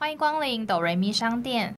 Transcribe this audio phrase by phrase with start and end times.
[0.00, 1.74] 欢迎光临哆瑞咪商店。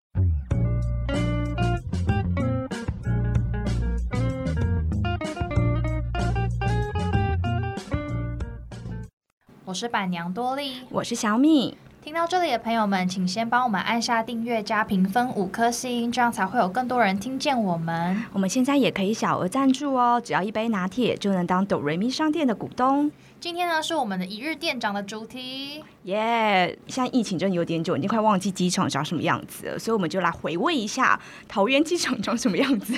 [9.64, 11.78] 我是板娘多莉，我是小米。
[12.02, 18.22] 听到这里的朋友们，请先帮我们按下订阅加评分五颗星，这样才会有更多人听见我们。
[18.34, 23.10] 我们现在也可以小额赞助哦，只要一杯拿铁就能当哆瑞咪商店的股东。
[23.38, 26.78] 今天呢是我们的一日店长的主题，耶！
[26.86, 32.94] 现在疫情真的有点久，已经快忘记机场长什么样子了，所以我们就来回味一下桃园机场长什么样子。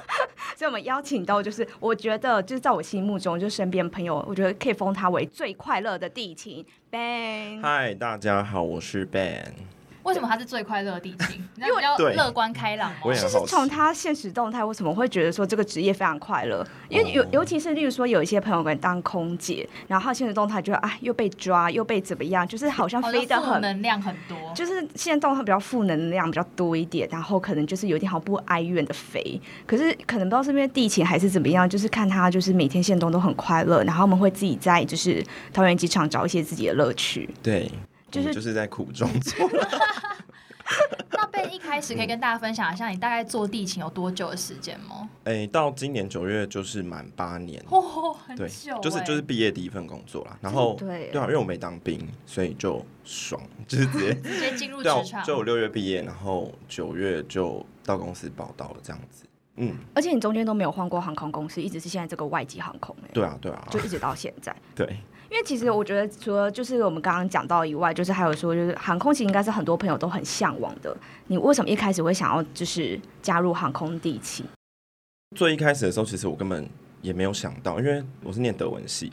[0.56, 7.60] 所以我们邀请到，就是我觉得就是在我心目中，就身边朋友，我觉得可以封他为最快乐的地勤 Ben。
[7.62, 9.52] 嗨，大家好，我是 Ben。
[10.04, 11.42] 为什么他是最快乐的地勤？
[11.58, 12.96] 因为比较乐观开朗吗？
[13.04, 16.66] 就是从他现实动态，为什么会觉得说这个职业非常快乐？
[16.88, 29.40] 因为尤尤其是例如说有一些朋友可能当空姐，然后现实动态觉得啊又被抓又被怎么样，就是好像飞得很能量很多，就是现在动态比较负能量比较多一点，然后可能就是有点好不哀怨的飞。
[29.66, 37.28] 可是可能不知道是因为地勤还是怎么样，就是看他就是每天现动都很快乐，然后我们会自己在就是桃园机场找一些自己的乐趣。
[37.42, 37.70] 对。
[38.10, 39.68] 就是就是在苦中 作乐。
[41.10, 45.08] 那贝一开始可以跟大家分享一下，你大概做地勤有多久的时间吗？
[45.24, 47.62] 哎，到今年九月就是满八年。
[47.70, 48.78] 哦，很久。
[48.82, 50.38] 就是就是毕业第一份工作啦。
[50.42, 55.24] 然后对对啊，因为我没当兵，所以就爽， 就是直接直接进入职场。
[55.24, 59.24] 就我六月毕业，然后九月就到公司报道了，这样子。
[59.56, 59.74] 嗯。
[59.94, 62.94] 而且你中间都没有换过航空公司，一直是现在这个外籍航空。
[63.04, 64.54] 哎，对啊，对啊，就一直到现在。
[64.74, 64.98] 对。
[65.30, 70.96] 因为其实我觉得，除了就是我们刚刚讲到以外，就是还有说，就是航空其实应该是很多朋友都很向往的。
[71.26, 74.46] 你为什么一开始会想要就是加入航空地勤？
[75.36, 76.66] 最一开始的时候，其实我根本
[77.02, 79.12] 也没有想到，因为我是念德文系，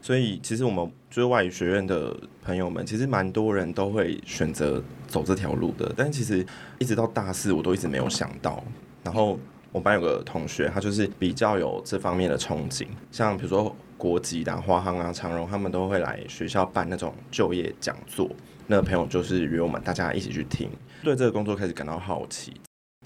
[0.00, 5.92] 所以其实我们就是外语学院的朋友们，其实蛮多人都会选择走这条路的。
[5.96, 6.46] 但其实
[6.78, 8.62] 一直到大四，我都一直没有想到。
[9.02, 9.36] 然后
[9.72, 13.74] 我班有个同学，他就是比较有这方面的憧憬，像比如说。
[13.96, 18.28] 国籍的华航啊、长荣，他们都会来学校办那种就业讲座。
[18.66, 20.68] 那朋友就是约我们大家一起去听，
[21.02, 22.52] 对这个工作开始感到好奇，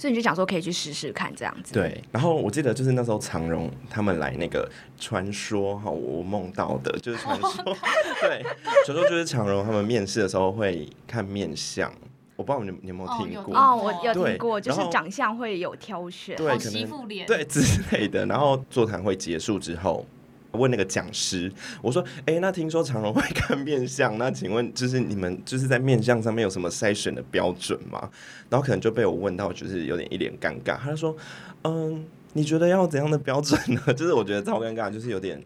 [0.01, 1.75] 所以你就讲说可以去试试看这样子。
[1.75, 4.67] 对，然后我记得就是那时候长荣他们来那个
[4.99, 7.77] 传说哈，我梦到的就是传说，
[8.23, 8.43] 对，
[8.87, 11.93] 传说就是长荣他们面试的时候会看面相，
[12.37, 17.61] 我不知道你你有没有听过哦，我有听过，就是长相会有挑选，对，媳妇脸，对之
[17.93, 18.25] 类的。
[18.25, 20.07] 然后座谈会结束之后。
[20.53, 28.11] 问那个讲师，我说：“哎，那听说长荣会看面相，那请问就是你们就是在面相上面有什么筛选的标准吗？”
[28.51, 30.77] 然后可能就被我问到，就是有点一脸尴尬。
[30.77, 31.17] 他就说
[31.65, 35.41] ：“嗯，你觉得要怎样的标准呢？” 就是我觉得超尴尬，就是有点，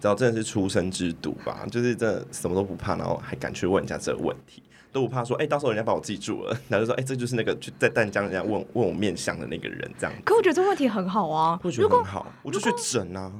[0.00, 10.12] 只要真的是出生之犊吧，就是真的什么都不怕，然后还敢去问人家这个问题，都不怕说：“哎，到时候人家把我记住了。”然后就说：“哎，这就是那个在淡江人家问问我面相的那个人。”这样。
[10.24, 13.30] 可我觉得这个问题很好啊，我觉得很好，我就去整啊。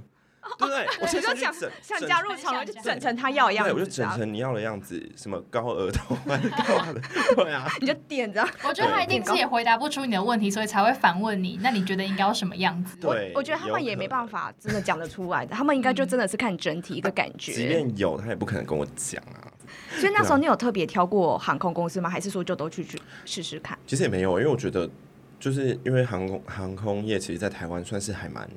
[0.58, 0.86] 对不对？
[1.00, 1.52] 我就想
[1.82, 3.72] 想加入长就整成他要的样子。
[3.72, 6.20] 我就整成你要的样子，什么高额头啊，
[6.66, 7.00] 高的，
[7.34, 8.46] 对啊， 你就点着。
[8.64, 11.58] 我觉得他一定是也回答不出你的问题，所以才会反问你。
[11.62, 12.96] 那你觉得应该要什么样子？
[13.00, 17.52] 对，我觉得他们也没办法真的讲得出来的，他们应该就真的是看整体一个感觉。
[17.52, 19.52] 即便有，他也不可能跟我讲啊。
[19.98, 22.08] 所以那时候你有特别挑过航空公司吗？
[22.08, 23.76] 还是说就都去去试试看？
[23.86, 24.88] 其实也没有，因为我觉得
[25.40, 28.48] 就是因为航空航空业，其实，在台湾算是还蛮。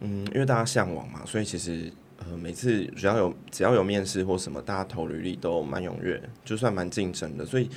[0.00, 7.44] 嗯，因为大家向往嘛，所以其实呃，每次只要有只要有面试或什么，大家投履历都蛮踊跃，就算蛮竞争的。
[7.46, 7.68] 所以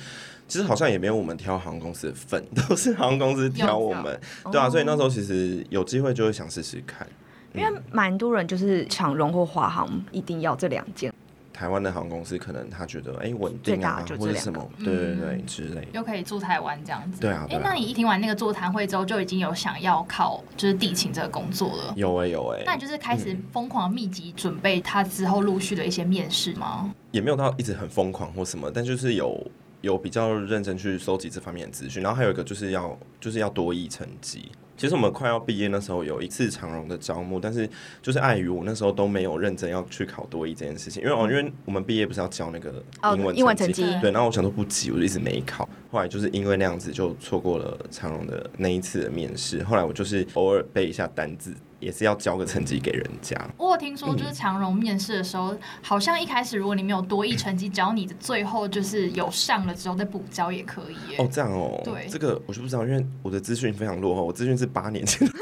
[0.46, 4.20] 其实好像也没有我们挑航空公司的份， 都是航空公司挑我们，
[4.52, 4.68] 对啊。
[4.68, 7.06] 所以那时候其实有机会就会想试试看，
[7.54, 11.12] 因为蛮多人就是长荣或华航一定要这两件。
[11.54, 17.20] 台湾的航空公司可能他觉得哎稳定啊，或者什么，对对对之类，又可以住台湾这样子。
[17.20, 21.94] 对啊，哎，那你一听完那个座谈会之后，就已经有想要考就是地勤这个工作了？
[21.96, 26.92] 有哎有哎，那你就是开始疯狂密集准备他之后陆续的一些面试吗？
[27.12, 29.40] 也没有到一直很疯狂或什么，但就是有
[29.80, 34.50] 有比较认真去收集这方面的资讯，然后还有一个就是要就是要多益成绩。
[34.76, 37.68] 其实我们快要毕业那时候有一次长荣的招募，但是
[38.02, 42.82] 就是碍于我那时候都没有认真要去考多一这件事情，因为哦，因为我们毕业不是要交那个
[43.16, 51.54] 英文英文成绩，对，然后我想说不急，我就一直没考，后来就是因为那样子就错过了长荣的那一次的面试，后来我就是偶尔背一下单字。
[51.84, 53.36] 也是要交个成绩给人家。
[53.58, 61.16] 我有听说，就是长荣面试的时候，好像一开始如果你没有多一成绩，只要你的最后就是有上了之后再补交也可以。
[61.18, 61.80] 哦，这样哦。
[61.84, 65.28] 对，这个我就不知道，因为我的资讯非常落后，我资讯是八年前。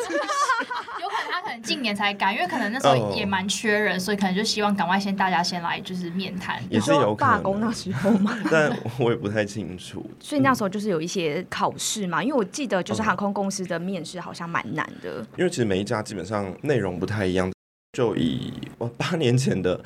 [1.62, 6.62] 近年才改，因为可能那时候也蛮缺人，所以可能就希望赶快先大家先来就是面谈。
[6.70, 8.36] 也是有罢工那时候嘛？
[8.50, 10.04] 但我也不太清楚。
[10.20, 15.24] 所以那时候就是有一些考试嘛，因为我记得就是航空公司的面试好像蛮难的。
[15.36, 17.50] 因为其实每一家基本上内容不太一样。
[17.92, 19.78] 就以我八年前的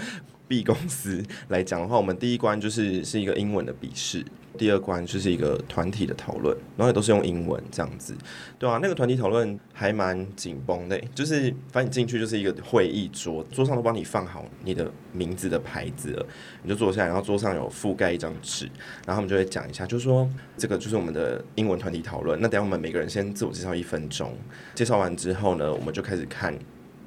[0.49, 4.25] B 公司来讲的话，我们第一关就是是一个英文的笔试，
[4.57, 8.15] 第二关就是一个团体的讨论，然后也都是用英文这样子，
[8.59, 16.27] 对啊，那个团体讨论还蛮紧绷的，就是反正你进去就是一个会议桌，桌上都帮你放好你的名字的牌子了，
[16.63, 18.67] 你就坐下来，然后桌上有覆盖一张纸，
[19.05, 24.33] 然后他们就会讲一下，就是说这个就是我们的英文团体讨论，那等下我们每个人先自我介绍一分钟，
[24.75, 26.57] 介绍完之后呢，我们就开始看。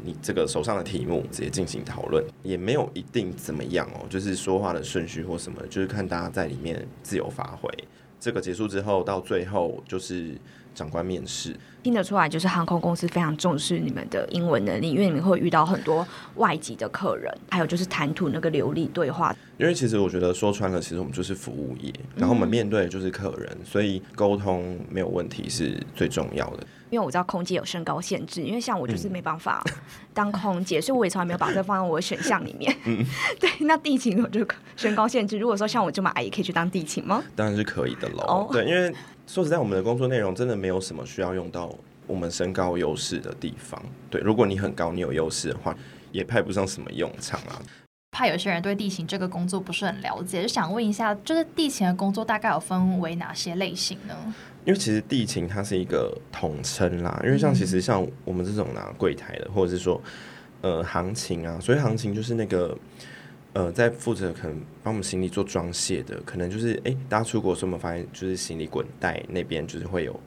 [0.04, 7.69] 你这个手上的题目直接进行讨论，也没有一定怎么样哦，就是说话的顺序或什么，就是看大家在里面自由发挥。
[8.19, 10.36] 这个结束之后，到最后就是
[10.75, 11.56] 长官面试。
[11.81, 16.06] 听得出来，就是航空公司非常重视你们的英文能力，因为你们会遇到很多
[16.36, 19.34] 外籍的客人，还有就是谈吐那个流利对话。
[19.57, 26.68] 因为其实我觉得说穿了，其实我们就是服务业，然后我们面对的就是客人，所以沟通没有问题是最重要的。
[26.90, 29.64] 因为我知道空姐有身高限制，因为像我就是没办法
[30.14, 32.76] 当空姐，所以我也从来没有把这放在我的选项里面。
[33.40, 34.46] 对，那地勤我就
[34.76, 37.24] 身高限制，如果说像我这么矮，也可以去当地勤吗？
[37.36, 38.50] 当然是可以的喽。
[38.52, 38.94] 对，因为
[39.28, 41.74] 说实在，我们的工作内容真的没有什么需要用到
[42.08, 43.80] 我们身高优势的地方。
[44.10, 45.76] 对，如果你很高，你有优势的话，
[46.12, 47.62] 也派不上什么用场啊。
[48.12, 54.34] 怕有些人对地勤这个工作不是很了解，就想问一下，就是地勤的工作大概有分为哪些类型呢？
[54.69, 60.00] 因为其实地勤它是一个统称啦，因为像其实像我们这种拿柜台的，或者是说
[60.62, 62.77] 呃行情啊，所以行情就是那个
[63.54, 70.19] 呃在负责可能帮我们行李做装卸的，可能就是哎大家出国时候我们发现就是行李滚带那边就是会有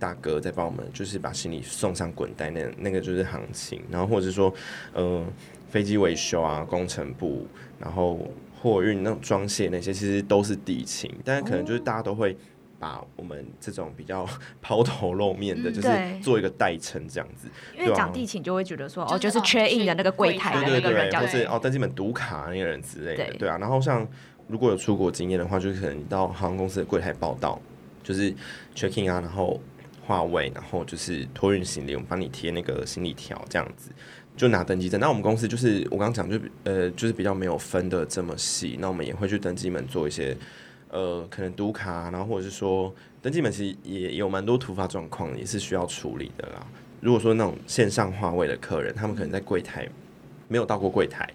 [0.00, 4.52] 大哥在帮我们就是把行李送上滚带，那那个就是行情，然后或者是说
[4.94, 5.24] 呃
[5.68, 7.46] 飞机维修啊工程部，
[7.78, 8.28] 然后
[8.60, 12.36] 货运那种装卸那些其实都是地勤，但是可能就是大家都会。
[12.80, 14.26] 把我们这种比较
[14.62, 15.88] 抛头露面的，就是
[16.22, 17.46] 做一个代称这样子。
[17.78, 23.58] 因为讲地勤就会觉得说，哦，就是缺印的那个柜台的那个人，或是哦登机本读卡那个人之类的，对啊。
[23.58, 24.08] 然后像
[24.48, 27.60] 如果有出国经验的话，就可能到航空公司的柜台报道，
[28.02, 28.34] 就是
[28.74, 29.60] checking 啊，然后
[30.06, 33.90] 话位，然后就是托运行李，我们帮你贴那个行李条这样子，
[34.38, 34.98] 就拿登机证。
[34.98, 40.34] 那我们公司就是我刚刚讲，就呃，就是比较没有分的这么细，那我们也会去登机门做一些。
[40.90, 42.92] 呃，可能读卡，然后或者是说
[43.22, 46.66] 登记门，其实也有蛮多突发状况，也是需要处理的啦。
[47.00, 49.88] 如果说那种线上话位的客人，他们可能在柜台
[50.48, 51.28] 没有到过柜台，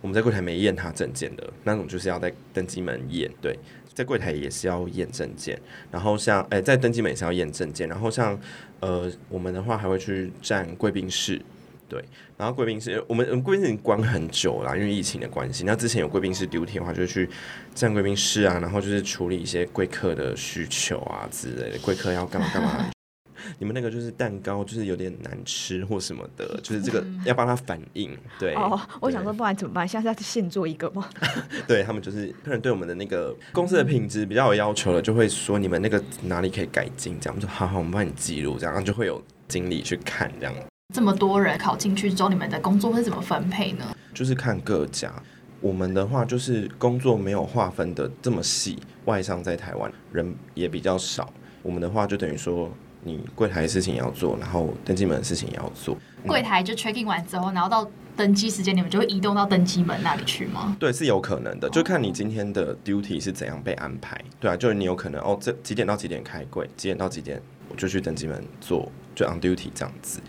[0.00, 3.30] 我们在柜台没验他证件的那种，就是要在登机门验。
[3.42, 3.58] 对，
[3.92, 5.60] 在柜台也是要验证件，
[5.90, 8.38] 然后像哎，在登机门也是要验证件，然后像
[8.80, 11.42] 呃，我们的话还会去占贵宾室。
[11.90, 12.02] 对，
[12.38, 15.64] 然后贵宾室，我们我们贵宾室已经关很久了，因为疫情的关系。
[15.64, 17.28] 那之前有贵宾室 duty 的话，就去
[17.74, 21.78] 站贵宾室啊，然后就是处理一些贵客的需求啊之类的。
[21.80, 22.88] 贵客要干嘛干嘛？
[23.58, 28.16] 你们那个就是蛋糕，就是有点难吃或什么的， 就是这个要帮他反应。
[28.38, 29.88] 对，哦，我想说，不然怎么办？
[29.88, 31.08] 现在在现做一个吗？
[31.66, 40.54] 对他们就是客人对我们的那个公司的品质比较有要求了，就会说你们那个哪里可以改进，这样我说好好，我们帮你记录，这样就会有经理去看这样。
[40.92, 43.84] 这么多人考进去之后，你们的工作会怎么分配呢？
[44.12, 45.12] 就是看各家，
[45.60, 51.32] 我们的话就是工作没有划分的这么细，外商在台湾人也比较少。
[51.62, 52.70] 我们的话就等于说，
[53.04, 55.96] 你柜台的事情要做，然后登机门的事情也要做。
[56.26, 60.76] 柜台就 check in 完之后，然后到登机时间，你们就会移动到登机门那里去吗？
[60.80, 64.20] 对，是有可能的，就看你今天的 duty 是怎样被安排。
[64.40, 70.20] 对啊，就是你有可能哦，这几点到几点开柜，几点到几点我就去登机门做，就 on duty 这样子。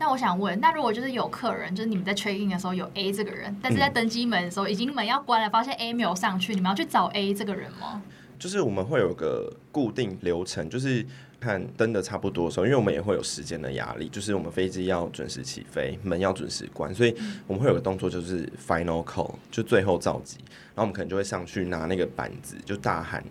[0.00, 8.00] 那我想问，那如果就是有客人，就是你们在 check in 的时候有 A 这个人，但是在登机门的时候已经门要关了，发现 A 没有上去，你们要去找 A 这个人吗？
[8.38, 11.04] 就是我们会有个固定流程，就是
[11.38, 17.14] 看登的差不多的时候，因为我们也会有时间的压力，就是我们飞机要准时起飞，门要准时关，所以
[17.46, 20.38] 我们会有个动作，就是 final call，就最后召集，
[20.74, 23.22] 然后我们可能就会上去拿那个板子，就大喊，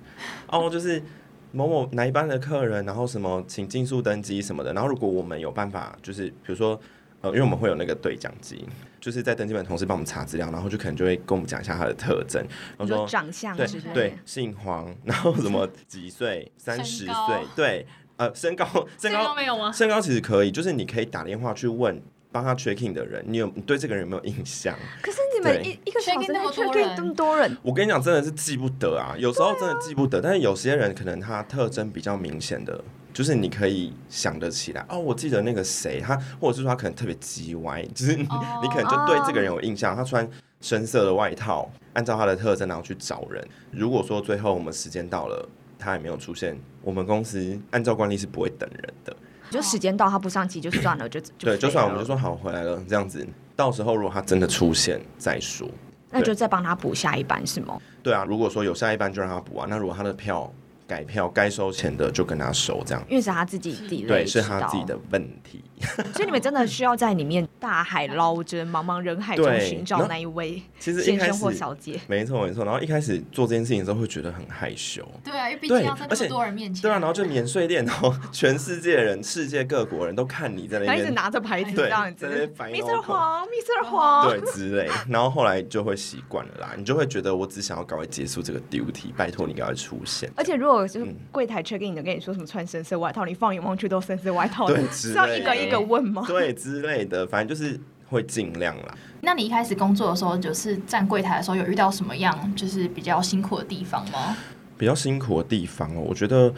[0.52, 1.02] 哦，就是。
[1.51, 6.79] 某某哪一班的客人，然后什么请尽速登机什么的，然后如果我们有办法，就是比如说，
[7.22, 8.65] 呃，因为我们会有那个对讲机，
[9.01, 12.41] 就是在登机门同事帮我们查资料，然后就可能就会跟我们讲一下他的特征，
[12.77, 17.13] 然后说长相对对，姓黄，然后什么几岁， 三十岁，
[17.56, 17.86] 对，
[18.18, 18.65] 呃，身高
[18.98, 19.72] 身高没有吗？
[19.72, 24.75] 身高其实可以，就是你可以打电话去问帮他 checking 的人，你有你对这个人有没有印象？
[25.01, 32.83] 可是你们一一个小时内那么多人这么多人，我跟你讲，真的是记不得啊，有时候真的记不得，但是有些人可能他特征比较明显的，
[33.13, 40.29] 就是你可以想得起来哦，我记得那个谁，他或者是说他可能特别叽歪， 就是你,、哦你可能就对这个人有印象，他穿
[40.62, 43.43] 深色的外套，按照他的特征然后去找人。
[43.71, 49.15] 如果说最后我们时间到了，他也没有出现，我们公司按照惯例是不会等人的。
[49.50, 55.68] 就时间到他不上机就算了，就就对，就算我们就说好回来了这样子，到时候如果他真的出现再说。
[56.12, 57.79] 那就再帮他补下一班是吗？
[58.01, 60.51] 对啊，如果说有下一班就让他补啊，那如果他的票
[60.89, 65.63] 改票该收钱的就跟他收，这样因为是他自己 delay，对是他自己的问题。
[66.13, 71.98] 所以你们真的需要在里面大海捞针，茫茫人海中寻找那一位其实一开始先生或小姐。
[72.08, 75.08] 没错没错，然后一开始做这件事情的时候会觉得很害羞。
[75.24, 83.01] 对啊，因为毕竟要在那么多人面前，对啊，然后就免税店，然后全世界人、世界各国人都看你在那他一直边，拿着牌子对这样子在那边反应，Mr.
[83.01, 83.86] 黄，Mr.
[83.86, 90.29] 黄，对之类，然后后来就会习惯了啦，你就会觉得我只想要赶快结束这个 duty，拜托你赶快出现。
[90.36, 96.24] 而且如果就是嗯柜台 check in 的跟你说什么穿深色外套，你放眼望去都深色外套，对 是要一个一个问吗？
[96.27, 98.98] 对之类的，反正就是会尽量啦。
[99.21, 104.38] 那你一开始工作的时候，就是站柜台的时候，有遇到什么样就是比较辛苦的地方吗？
[104.77, 106.53] 比较辛苦的地方哦，我觉得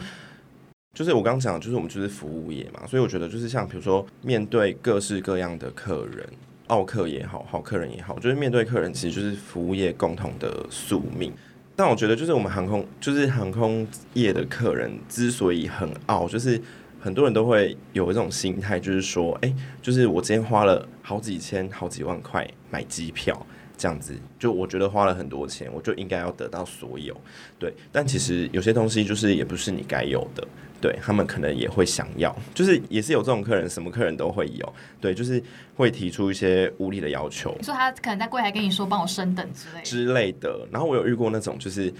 [0.94, 6.24] 就是我刚刚讲，就是我们就是服务业嘛，所以我觉得就是像比如说面对各式各样的客人，
[6.68, 11.32] 奥客也好，好客人也好，就是面对客人其实就是服务业共同的宿命。
[11.74, 16.60] 但我觉得就是我们航空就是航空业的客人之所以很傲，就是
[17.00, 27.18] 很多人都会有一种心态，就是说，哎、就是我今天花了好几千、好几万块买机票，这样子，就我觉得花了很多钱，我就应该要得到所有。
[27.58, 30.46] 对，但其实有些东西就是也不是你该有的，
[30.82, 35.42] 对他们可能也会想要，就是也是有这种客人，什么客人都会有，对，就是
[35.74, 40.68] 会提出一些无理的要求你说他可能在柜台跟你说帮我升等之类的，之类的。
[40.70, 41.90] 然后我有遇过那种就是。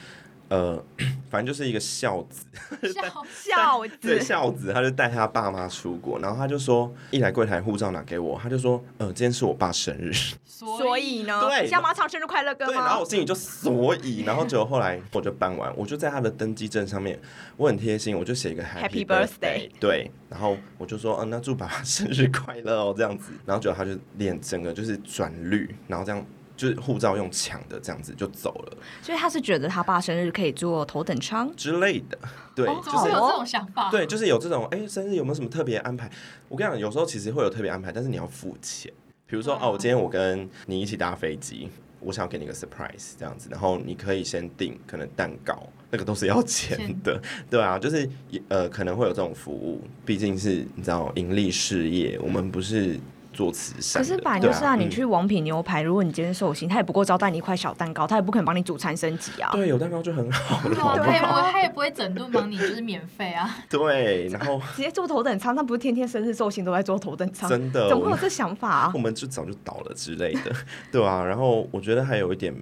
[0.49, 0.85] 呃，
[1.33, 2.45] 反正就是一个孝子，
[2.93, 10.13] 孝孝对子，孝子，他就带他爸妈出国，然后他就说，一来柜台护照拿给我，他就说，呃，今天是我爸生日，
[10.45, 13.07] 所以呢，对想马场生日快乐歌对，然后我？
[13.07, 17.19] 心里就所以，然后结果后来我就办完，我就在他的登机证上面，
[17.57, 26.23] 我很贴心，我就写一个 Happy Happy birthday 对，然后我就说，嗯、那祝爸爸生日快乐哦，这样子，然后结果他就脸整个就是转绿，然后这样
[26.57, 32.19] 就是护照用抢的这样子就走了所以他是觉得他爸生日可以坐头等舱，之类的，
[32.55, 33.91] 对，哦，就是有这种想法？
[33.91, 36.11] 对，就是有这种哎、生日有没有什么特别安排？
[36.49, 38.93] 我跟你讲，有时候其实会有特别安排，但是你要付钱。
[39.27, 47.19] 比如说，哦，我今天我跟你一起搭飞机，我想要给你个 surprise 这样子，然后你可以先订可能蛋糕，那个都是要钱的，
[47.49, 48.07] 对啊，就是
[48.49, 53.01] 呃可能会有这种服务，毕竟是你知道盈利事业，我们不是
[53.33, 54.03] 做慈善。
[54.03, 59.51] 可是本来就是啊，你嗯去王品牛排，如果你今天寿星，他也不过招待你一块小蛋糕，他也不可能帮你主餐升级啊。
[59.53, 61.43] 对有蛋糕就很好了，对啊，好不他也不好？
[61.43, 63.59] 会，他也不会整顿帮你，就是免费啊。
[63.69, 67.49] 对，然后 直接坐头等舱，那不是天天生日寿星都在坐头等舱？
[67.49, 68.99] 真的，怎么会有这想法啊我？
[68.99, 70.53] 们就早就倒了之类的，
[70.93, 71.25] 对啊。
[71.25, 72.55] 然后我觉得还有一点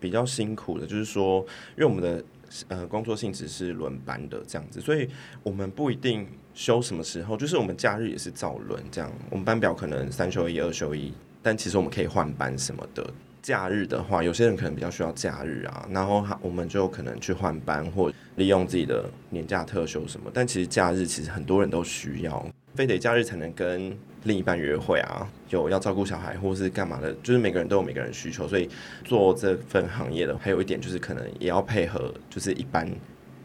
[0.00, 1.40] 比较辛苦的，就是说，
[1.76, 2.24] 因为我们的
[2.68, 5.08] 呃工作性质是轮班的这样子，所以
[5.42, 9.12] 我们不一定休什么时候，就是我们假日也是照轮这样。
[9.30, 13.04] 我们班表可能三休一、二休一，但其实我们可以换班什么的。
[13.42, 20.30] 假日的话，有些人可能比较需要假日啊，然后我们就可能去换班或利用自己的年假特休什么。
[20.32, 28.66] 但其实假日其实很多人都需要，非得假日才能跟另一半约会啊，有要照顾小孩或是干嘛的，就是每个人都有每个人需求，所以
[29.04, 32.90] 做这份行业的还有一点就是可能也要配合就是一般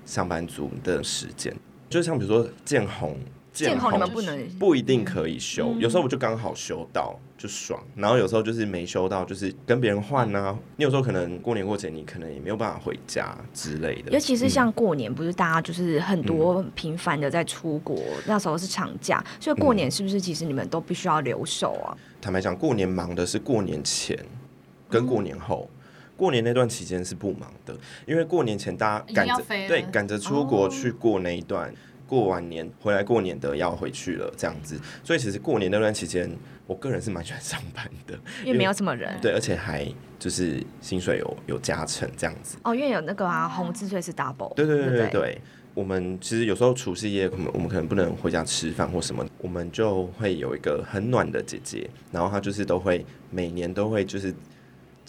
[0.05, 1.53] 上班族的时间，
[1.89, 3.17] 就像比如说见红。
[3.51, 10.57] 见红你们不能不一定可以休，嗯有时候我就刚好休到就爽，然后有时候就是没休到，就是跟别人换啊。
[10.77, 21.97] 你有时候可能过年过节你可能也没有办法回家之类的，尤其是嗯像过年，不是大家就是很多频繁的在出国，那时候是长假，所以过年是不是其实你们都必须要留守啊？
[22.21, 24.17] 坦白讲，过年忙的是过年前
[24.87, 25.67] 跟过年后。
[26.19, 27.73] 过年那段期间是不忙的，
[28.05, 31.73] 因为过年前大家赶着对赶着出国哦去过那一段，
[32.05, 36.29] 过完年回来过年的要回去了这样子，所以其实过年那段期间，
[36.67, 39.17] 我个人是蛮喜欢上班的，因为没有什么人。
[39.21, 39.87] 对，而且还
[40.19, 42.57] 就是薪水有有加成这样子。
[42.63, 44.65] 哦，因为有那个啊红字税是 double，对？
[44.65, 45.41] 对对对，
[45.73, 54.33] 我们其实有时候除夕夜，我们我们可能不能回家吃饭或什么，我们就会有一个很暖的姐姐，然后她就是都会每年都会就是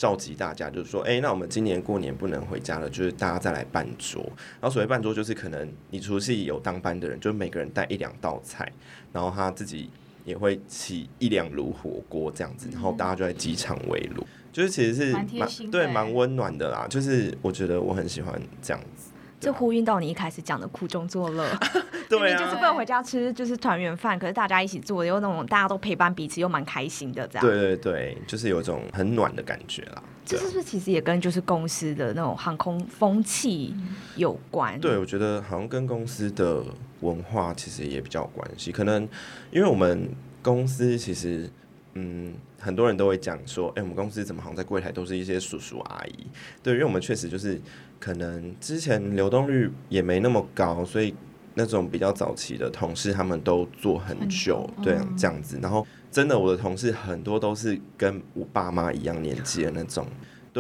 [0.01, 4.23] 召集大家，就是说，哎、那我们今年过年不能回家了，就是大家再来办桌。
[4.59, 8.73] 然后所谓办桌，就是可能你除夕有当班的人，就每个人带一两道菜，
[9.13, 9.91] 然后他自己
[10.25, 16.87] 也会起一两炉火锅这样子，然后大家就在机场围炉，就是其实是蛮对蛮温暖的啦。
[16.89, 19.10] 就是我觉得我很喜欢这样子。
[19.41, 21.49] 这呼应到你一开始讲的苦中作乐，
[22.09, 27.47] 对就是啊，不能回家吃就是团圆饭，可是大家一起做，有那种大家都陪伴彼此，又蛮开心的这样。
[27.47, 30.03] 对对对，就是有一种很暖的感觉啦。
[30.27, 33.75] 这是不是其实也跟就是公司的那种航空风气
[34.15, 34.79] 有关？
[34.79, 36.63] 对，我觉得好像跟公司的
[37.01, 38.71] 文化其实也比较有关系。
[38.71, 39.09] 可能
[39.51, 40.09] 因为我们
[40.43, 41.51] 公司其实，
[41.95, 46.27] 嗯，很多人都会讲说，哎、我们公司怎么好像在柜台都是一些叔叔阿姨？
[46.63, 47.61] 对，因为我们确实就是
[47.99, 51.15] 可能之前流动率也没那么高，所以
[51.55, 55.59] 那种比较早期的同事他们都做很很久久，对这样子。
[55.61, 60.07] 然后真的，我的同事很多都是跟我爸妈一样年纪的那种。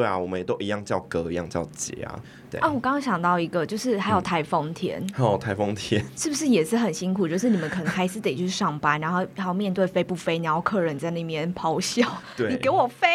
[0.00, 2.18] 对啊，我们也都一样叫哥，一样叫姐啊。
[2.50, 7.28] 对啊，我刚刚想到一个，就是还有台风天，还有台风天， 是不是也是很辛苦？
[7.28, 13.06] 就是你们可能还是得去上班，然后还要面对飞不飞，然后客人在那边咆哮，对，你给我飞！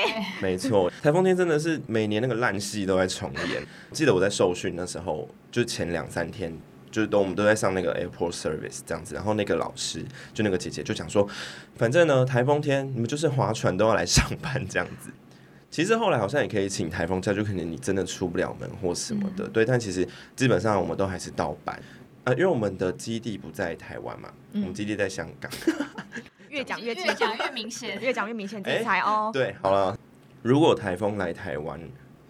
[0.42, 3.64] 没错，台风天真的是每年那个烂戏都在重演。
[3.92, 6.56] 记得我在受训的时候，就是前两三天，
[6.92, 11.28] 就是都我们都在上那个 airport service 这样子，然后那个老师就那个姐姐就讲说，
[11.76, 15.12] 反正呢台风天你们就是划船都要来上班这样子。
[15.72, 19.66] 其实后来好像也可以请台风假，就可能你真的出不了门或什么的，对。
[19.66, 21.82] 但其实基本上我们都还是盗版，
[22.24, 25.52] 啊，因为我们的基地不在台湾嘛，我们基地在香港。
[26.50, 28.00] 越讲越 越讲越明显。
[28.00, 29.30] 越讲越明显， 哎这才哦。
[29.34, 29.98] 对，好了，
[30.42, 31.78] 如果台风来台湾，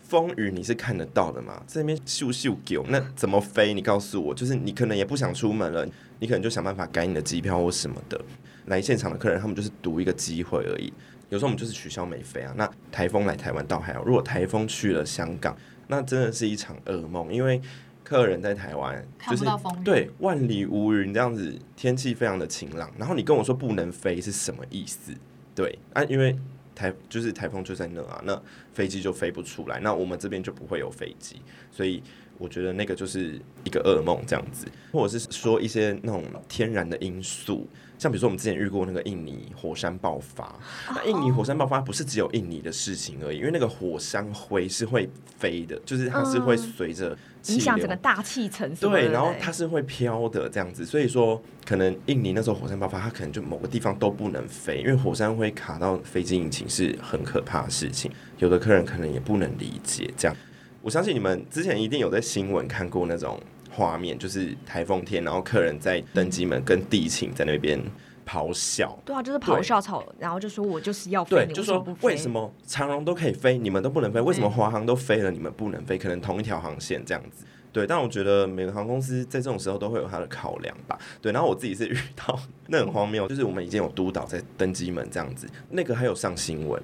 [0.01, 1.61] 风雨你是看得到的嘛？
[1.67, 3.75] 这边咻咻狗，那怎么飞？
[3.75, 5.87] 你告诉我，就是你可能也不想出门了，
[6.19, 8.19] 你可能就想办法改你的机票或什么的。
[8.65, 10.91] 来现场的客人，他们就是赌一个机会而已。
[11.35, 12.53] 有时候我们就是取消没飞啊。
[12.55, 15.55] 那台风来台湾倒还好，如果台风去了香港，
[15.87, 17.61] 那真的是一场噩梦，因为
[18.05, 19.43] 客人在台湾就是
[19.83, 22.89] 对万里无云这样子，天气非常的晴朗。
[22.97, 25.11] 然后你跟我说不能飞是什么意思？
[25.53, 26.33] 对啊，因为
[26.73, 28.41] 台就是台风就在那啊，那
[28.73, 32.01] 飞机就飞不出来，那我们这边就不会有飞机，所以
[32.37, 40.53] 我觉得那个就是一个噩梦这样子，或者是说一些那种天然的因素，像比如说我们之前遇过那个印尼火山爆发，
[40.93, 48.73] 那印尼火山爆发不是只有印尼的事情而已，因为那个火山灰是会飞的，就是它是会嗯随着影响整个大气层。
[48.75, 58.11] 对，然后它是会飘的这样子，所以说可能印尼那时候火山爆发，它可能就某个地方都不能飞，因为火山灰卡到飞机引擎是很可怕的事情。
[58.39, 60.35] 有的客人可能也不能理解这样。
[60.81, 63.41] 我相信你们之前一定有在新闻看过那种
[63.75, 67.79] 画面，就是台风天，然后客人在登机门跟地勤在那边
[68.25, 68.97] 咆哮。
[69.03, 74.21] 对啊，就是咆哮吵，然后就说我就是要飞，对，你就说为什么不飞为什么长荣都可以飞，你们都不能飞？
[74.21, 75.97] 为什么华航都飞了，你们不能飞？
[75.97, 77.45] 可能同一条航线这样子。
[77.73, 80.97] 对，但我觉得每个航空公司在这种时候都会有它的考量吧。
[81.21, 86.81] 对，然后我自己是遇到 那很荒谬，就是我们已经有督导在登机门这样子，那个还有上新闻。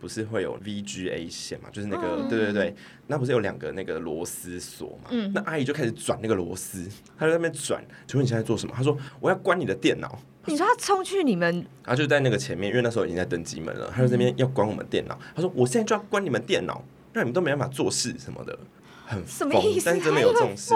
[0.00, 1.68] 不是会有 VGA 线嘛？
[1.70, 2.74] 就是那个，嗯对对对，
[3.06, 5.10] 那不是有两个那个螺丝锁嘛？
[5.10, 7.84] 嗯那阿姨就开始转那个螺丝，她就在那边转。
[8.06, 8.72] 请问你现在做什么？
[8.74, 10.18] 她说我要关你的电脑。
[10.46, 15.16] 你说他冲去你们，他就在那个前面，因为那时候已经在登机门了，他就那边要关我们电脑。
[15.36, 16.82] 他说：“我现在就要关你们电脑，
[17.12, 18.58] 让你们都没办法做事什么的，
[19.06, 19.78] 很疯什么意。
[19.78, 20.74] 思但是真的有这种事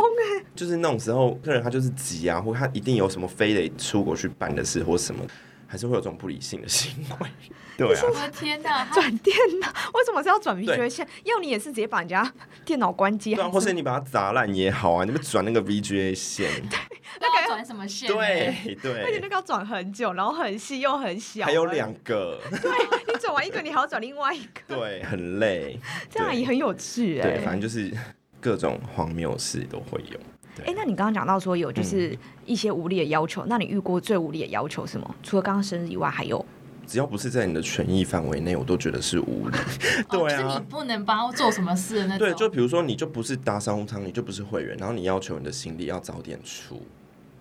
[0.55, 5.25] 就是那种时候，客人他就是急啊，或他一定有什么非得出国去办的事或什么，
[5.75, 7.29] 还是会有这种不理性的行为。
[7.77, 8.85] 对啊，我的天哪！
[8.85, 11.05] 他转电脑，为什么是要转 VGA 线？
[11.25, 12.33] 要你也是直接把人家
[12.65, 16.77] 电脑关机，对啊，或是你把它砸烂也好啊，你们转那个 VGA 线，不知
[17.21, 18.07] 道转什么线？
[18.07, 22.71] 对 对而且那，个要转很久，然后很细又很小，还有两个， 对
[23.13, 27.93] 你转完一个，你还要转另外一个，对，很累，对这样也很有趣哎、对，反正就是
[28.41, 30.21] 各种荒谬事都会有。
[30.65, 35.15] 哎、那你刚刚讲到说有就是一些无理的要求，那你遇过最无理的要求是什么？
[35.23, 36.45] 除了刚刚生日以外，还有
[36.87, 39.57] 只要不是在你的权益范围内，我都觉得是无理。
[40.09, 42.19] 哦对就是你啊，不能帮我做什么事的那种。
[42.19, 46.83] 对，就比如说你就不是搭商务舱，你就不是会员，然后你要求你的行李要早点出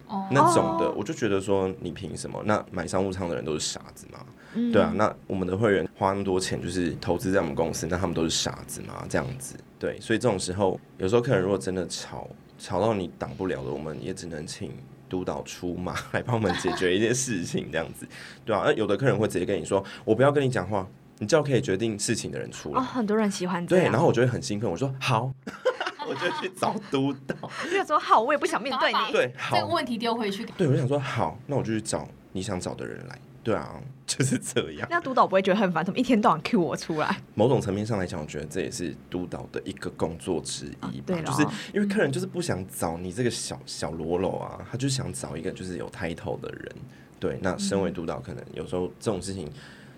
[0.07, 2.41] 哦那种的，哦我就觉得说你凭什么？
[2.45, 4.19] 那买商务舱的人都是傻子吗？
[4.55, 9.03] 嗯对啊，那我们的会员花那么多钱，就是投资在我们公司，那他们都是傻子吗？
[9.09, 12.29] 这样子，对，所以这种时候，有时候客人如果真的吵，
[12.63, 14.71] 吵到你挡不了的，我们也只能请
[15.09, 18.07] 督导出马 来帮我们解决一件事情，这样子，
[18.45, 20.87] 对啊，那有的客人会直接跟你说，我不要跟你讲话，
[21.19, 22.81] 你叫可以决定事情的人出哦，来。
[22.81, 25.29] 很多人喜欢这对，样，然后我就会很兴奋，我说好，
[26.07, 27.35] 我就去找督导。
[27.69, 29.11] 就说好，我也不想面对你。
[29.11, 30.45] 对，好，这个问题丢回去。
[30.57, 33.19] 对，我就想说好，那我就去找你想找的人来。
[33.43, 34.87] 对啊， 就是这样。
[34.89, 37.17] 那督导不会觉得很烦，怎么一天到晚 cue 我出来？
[37.35, 41.15] 某种层面上来讲，我觉得这也是督导的一个工作之一吧。
[41.25, 46.71] 就是因为客人就是不想找你这个小小喽啰啊，他就想找一个就是有 title 的人。
[47.19, 49.49] 对，那身为督导，可能有时候这种事情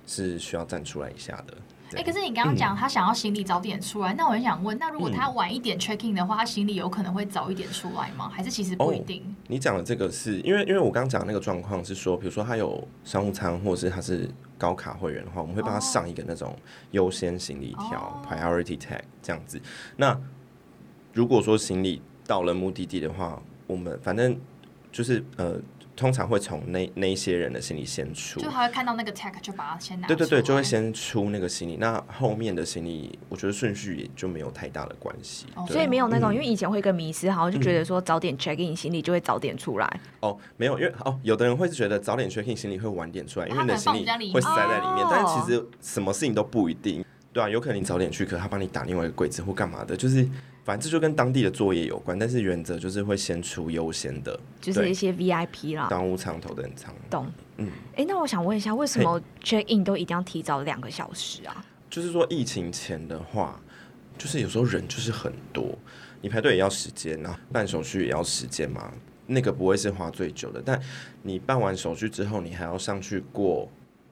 [0.07, 1.53] 是需要站出来一下的。
[1.93, 8.29] 哎、可是你刚刚讲他想要行李早点出来，那我很想问，那如果嗯他晚一点 check in 的话，他行李有可能会早一点出来吗？
[8.33, 9.23] 还是其实不一定？
[9.47, 16.55] 你讲的这个是因为，因为我刚刚讲的那个状况是说，比如说他有商务舱，或者是他是高卡会员的话，我们会帮他上一个那种
[16.91, 19.61] 优先行李条、哦 priority tag 这样子。
[19.95, 20.19] 那
[21.13, 24.37] 如果说行李到了目的地的话，我们反正
[24.91, 25.59] 就是呃，
[25.95, 28.39] 通常会从那那一些人的行李先出。
[28.39, 28.49] 就。
[28.49, 35.45] 他会看到那个 tag 就把它先拿对对对，就会先出那个行李，那后面的行李，我觉得顺序也就没有太大的关系。
[35.55, 36.35] 哦所以没有那种，嗯。
[36.35, 39.99] 因为以前会跟迷失，好像就觉得说早点 check in 行李就会早点出来。
[40.19, 45.09] 哦，没有，因为哦，有的人会觉得早点 check in 行李会晚点出来，因为你的行李会塞在里面，哦。
[45.09, 50.27] 但是其实什么事情都不一定，对啊，有可能你早点去，可他帮你打另外一个柜子或干嘛的，就是
[50.65, 57.31] 反正这就跟当地的作业有关，但是原则就是会先出优先的就是一些 VIP 啦，商务舱、头等舱，懂？
[57.57, 61.63] 嗯，哎、那我想问一下，为什么 check in 都一定要提早两个小时啊？
[61.87, 63.61] 就是说疫情前的话，
[64.17, 65.77] 就是有时候人就是很多，
[66.19, 68.91] 你排队也要时间，然后办手续也要时间嘛。
[69.27, 70.79] 那个不会是花最久的，但
[71.23, 73.67] 你办完手续之后，你还要上去过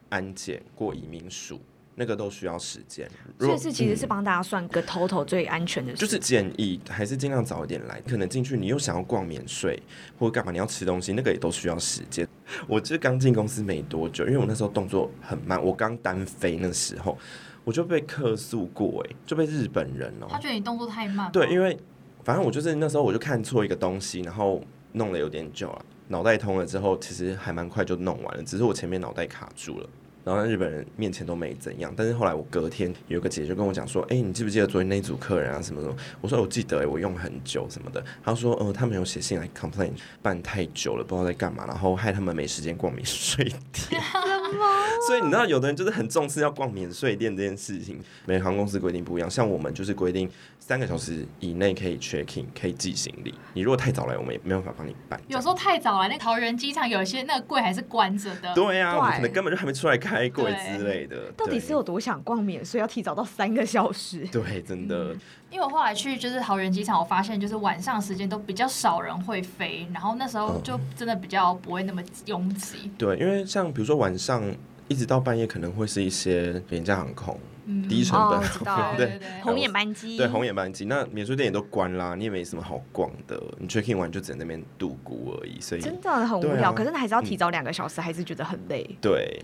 [0.09, 1.59] 安检、过移民署，
[1.95, 3.09] 那个都需要时间。
[3.37, 9.81] 如果所以是其实是嗯帮大家算个 total 最安全的时就是建议还是尽量早一点来，可能进去你又想要逛免税
[10.17, 12.27] 或者干嘛，你要吃东西，那个也都需要时间。
[12.67, 17.17] 我就是刚进公司没多久，因为我那时候动作很慢，我刚单飞那时候
[17.63, 21.31] 我就被客诉过，哎，就被日本人哦、他觉得你动作太慢。
[21.31, 21.77] 对，因为
[22.23, 24.61] 反正我就是那时候我就看错一个东西，然后
[24.93, 29.89] 弄了有点久了，脑袋通了之后，其实还蛮快就弄完了，只是我前面脑袋卡住了。
[30.23, 35.95] 然后在日本人面前都没怎样，但是后来我隔天有个姐姐就跟我讲说，哎、你记不记得昨天那一组客人啊什么什么？
[36.21, 38.03] 我说我记得、欸，我用很久什么的。
[38.23, 44.01] 她说，呃，他们有写信来 complain，办太久了，不知道在干嘛，然后害他们没时间逛免税店。
[45.07, 47.99] 所以你知道，有的人就是很重视要逛免税店这件事情。
[48.25, 53.33] 每个航空公司规定不一样，像我们就是规定三个小时以内可以 check in，可以寄行李。
[53.53, 55.19] 你如果太早来，我们也没办法帮你办。
[55.27, 58.53] 有时候太早来，那桃园机场有一些那个柜还是关着的。
[58.53, 61.31] 对啊，我们可能根本就还没出来开柜之类的。
[61.35, 64.25] 到底是有多想逛免税，要提早到三个小时？
[64.31, 65.15] 对，真的。
[65.49, 72.91] 因为我后来去就是桃园机场，我发现就是晚上时间都比较少人会飞，然后那时候就真的比较不会那么拥挤。
[72.97, 74.43] 对，因为像比如说晚上
[74.87, 78.39] 一直到半夜，可能会是一些廉价航空、嗯，低成本
[78.97, 86.73] 对对对红眼班机，对红眼班机，那免税店也都关啦，你也没什么好逛的，你 check in 完就只能在那边度孤而已，所以真的很无聊。
[86.73, 88.89] 可是还是要提早两个小时，还是觉得很累。
[88.99, 89.39] 对。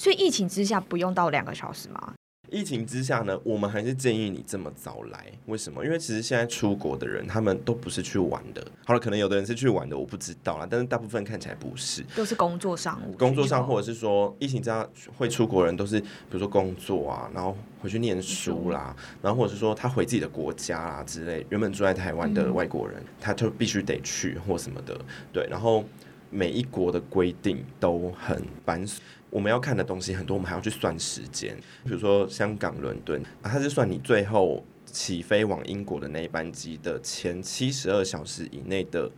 [0.00, 2.14] 所以疫情之下不用到两个小时吗？
[2.50, 5.26] 疫情之下呢，我们还是建议你这么早来。
[5.44, 5.84] 为什么？
[5.84, 8.66] 因为其实现在出国的人，他们都不是去玩的。
[8.86, 10.66] 好了，可能有的人是去玩的，我不知道啦。
[10.70, 12.02] 但是大部分看起来不是。
[12.16, 21.46] 都是工作商务，工作上，或者是说疫情之下会出国人，都是比如说工作啊，然后回去念书啦，然后或者是说他回自己的国家啦之类。
[21.50, 24.98] 原本住在台湾的嗯外国人，他就必须得去或什么的。
[25.30, 25.84] 对，然后
[26.30, 28.96] 每一国的规定都很繁琐。
[29.30, 31.56] 我们要看的东西很多，我们还要去算时间。
[31.84, 39.10] 比如说香港、伦敦，啊，它是算你最后起飞往英国的那一班机的前七十二小时以内的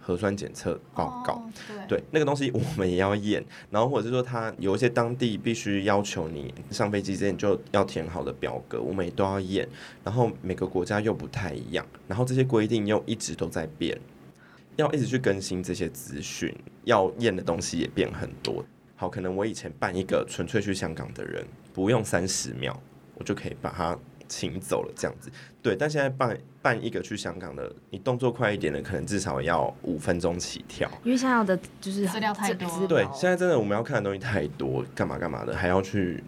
[0.00, 1.34] 核酸检测报告。
[1.34, 1.52] 哦
[1.86, 9.68] 对对，那个东西我们也要验，然后或者是说它有一些当地必须要求你上飞机之前就要填好的表格，我们也都要验，
[10.04, 13.96] 然后每个国家又不太一样，然后这些规定又一直都在变，
[14.76, 16.52] 要一直去更新这些资讯，
[16.84, 18.64] 要验的东西也变很多。
[19.00, 22.78] 好，可能我以前办一个纯粹去香港的人，不用三十秒，
[23.14, 23.96] 我就可以把他
[24.28, 25.30] 请走了，这样子。
[25.62, 30.86] 对，但现在办办一个去香港的，你动作快一点的，可能至少要五分钟起跳。
[31.02, 36.22] 因为现在要的就是资料太多对，现在真的我们要看的东西太多，干嘛干嘛的，还要去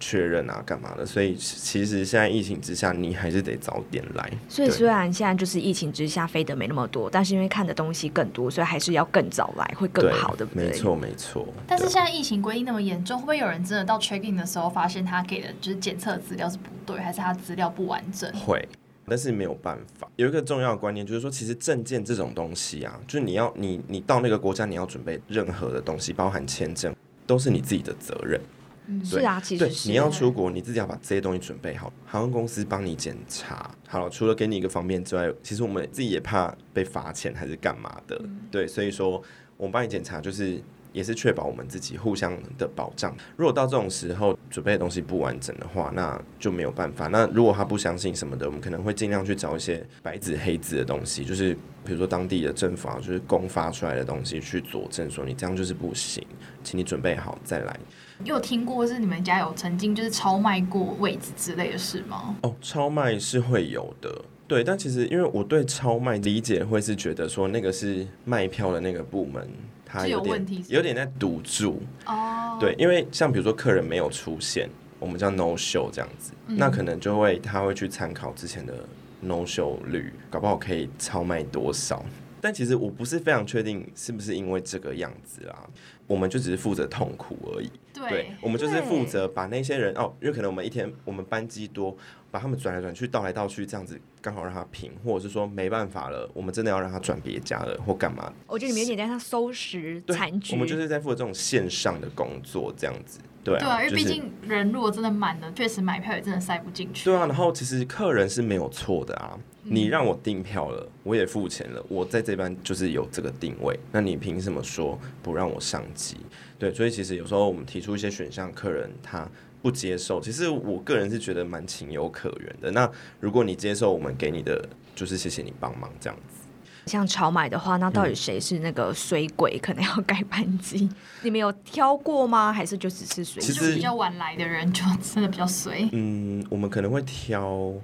[0.00, 1.04] 确认啊，干嘛的。
[1.04, 4.30] 所以其实现在疫情之下，你还是得早点来。
[4.48, 10.68] 所以虽然现在就是疫情之下飞的没那么多，但是因为看的东西更多，所以还是要更早来会更好，对不对？
[10.68, 11.46] 没错，没错。
[11.66, 18.32] 但是现在疫情规定那么严重，会不会有人真的到 checking 的时候发现他给的就是检测资料是不对，还是他资料不完整？
[18.34, 18.66] 会，
[19.06, 20.08] 但是没有办法。
[20.16, 26.94] 有一个重要的观念就是说，其实证件这种东西啊，就是你要你你到那个国家，你要准备任何的东西，包含签证，
[27.26, 28.40] 都是你自己的责任。
[28.90, 33.70] 嗯，是啊，其对实，对你要出国，你自己要把这些东西准备好，航空公司帮你检查。
[33.86, 38.18] 好了，除了给你一个方便之外，其实我们自己也怕被罚钱还是干嘛的。
[38.24, 39.22] 嗯对，所以说
[39.58, 40.58] 我们帮你检查，就是
[40.94, 43.14] 也是确保我们自己互相的保障。
[43.36, 47.08] 如果到这种时候准备的东西不完整的话，那就没有办法。
[47.08, 51.52] 那如果他不相信什么的，我们可能会尽量去找一些白纸黑字的东西，就是
[51.84, 56.26] 比如说当地的政府啊，就是公发出来的东西去佐证说你这样就是不行，
[56.64, 57.78] 请你准备好再来。
[58.20, 62.34] 你有听过是你们家有曾经就是超卖过位置之类的事吗？
[62.42, 69.48] 哦，超卖是会有的，对，但其实因为我对超卖理解会是觉得说那个是卖票的那个部门，
[69.86, 76.56] 他有点问题是有点在堵住，哦，对，因为像比如说客人没有出现，我们叫 no show 这样子，嗯。
[76.58, 78.74] 那可能就会他会去参考之前的
[79.20, 82.04] no show 率，搞不好可以超卖多少。
[82.40, 85.68] 但其实我不是非常确定是不是因为这个样子啦，
[86.06, 87.70] 我们就只是负责痛苦而已。
[87.92, 91.96] 对，我们就是负责把那些人哦，因为可能我们一天我们班机多，
[92.30, 98.32] 把他们转来转去、倒来倒去，这样子刚好让他平，或者是说没办法了，我们真的要让他转别家了或干嘛？
[98.46, 103.18] 我觉得你们有点像收拾残局，我们就是在负责这种线上的工作，这样子。
[103.42, 107.04] 对啊，对啊，因为毕竟人如果真的满了，确实买票也真的塞不进去。
[107.06, 116.16] 对啊，然后其实客人是没有错的啊，你让我订票了，我也付钱了，我在这班就是有这个定位，那你凭什么说不让我上机？
[116.58, 119.28] 对，所以其实有时候我们提出一些选项，客人他
[119.62, 122.70] 不接受，其实我个人是觉得蛮情有可原的。
[122.70, 126.46] 那如果你接受我们给你的，就是谢谢你帮忙这样子。
[126.86, 130.88] 像超买的话，那到底谁是那个水鬼，可能要改班机？
[131.22, 132.50] 你们有挑过吗？
[132.50, 133.52] 还是就只是随机？
[133.52, 135.86] 其实比较晚来的人就真的比较随。
[135.92, 137.74] 嗯，我们可能会挑，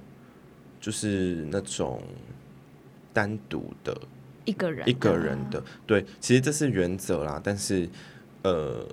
[0.85, 1.99] 就是那种
[3.11, 3.99] 单独的
[4.45, 7.89] 一个人一个人的，对，其实这是原则啦，但是
[8.43, 8.87] 呃，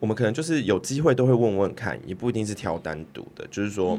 [0.00, 3.96] 我们可能就是有机会都会问问看，也不一定是挑单独的，就是说，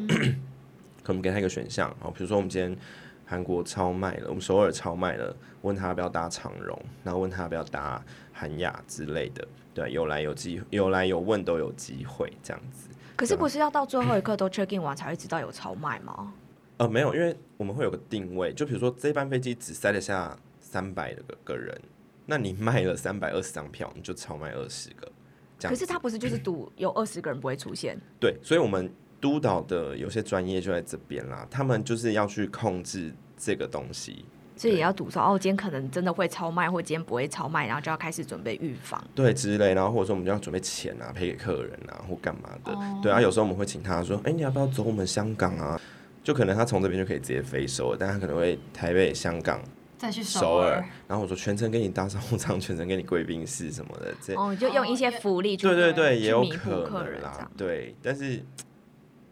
[1.04, 2.78] 可能给他一个选项，好，比如说我们今天
[3.26, 12.90] 韩国超卖了，我们首尔超卖了，问他要不要搭长荣，然后问他要不要搭韩亚之类的，对，有来有机，有来有问都有机会这样子。
[13.16, 16.34] 可是不是要到最后一刻都 check in 完才会知道有超卖吗？
[16.78, 21.80] 呃，没有，因为我们会有个定位，就比如说这班飞机只塞得下三百个个人，
[22.26, 25.10] 那你卖了三百二十张票，你就超卖二十个，
[25.58, 25.74] 这样。
[25.74, 34.26] 可是他不是就是赌有二十个人不会出现，对，所以我们督导的有些专业就在这边啦，他们就是要去控制这个东西，
[34.58, 39.02] 所以也要赌说哦，今天可能真的会超卖，或今天不会超卖，然后就要开始准备预防。
[39.16, 42.74] 对之类，然后或者说我们就要准备钱啊，赔给客人啊，或干嘛的。
[42.74, 45.80] 哦对啊，有时候我们会请他说，哎、你要不要走我们香港啊？
[46.26, 49.62] 就可能他从这边就可以直接飞首尔，但他可能会台北、香港、
[49.96, 57.48] 再去首尔尔，，然后我说全程给你搭商务舱， 全程给你贵宾室什么的，这哦，就用一些福利去对对对，也有可能啦。
[57.56, 58.44] 对，但是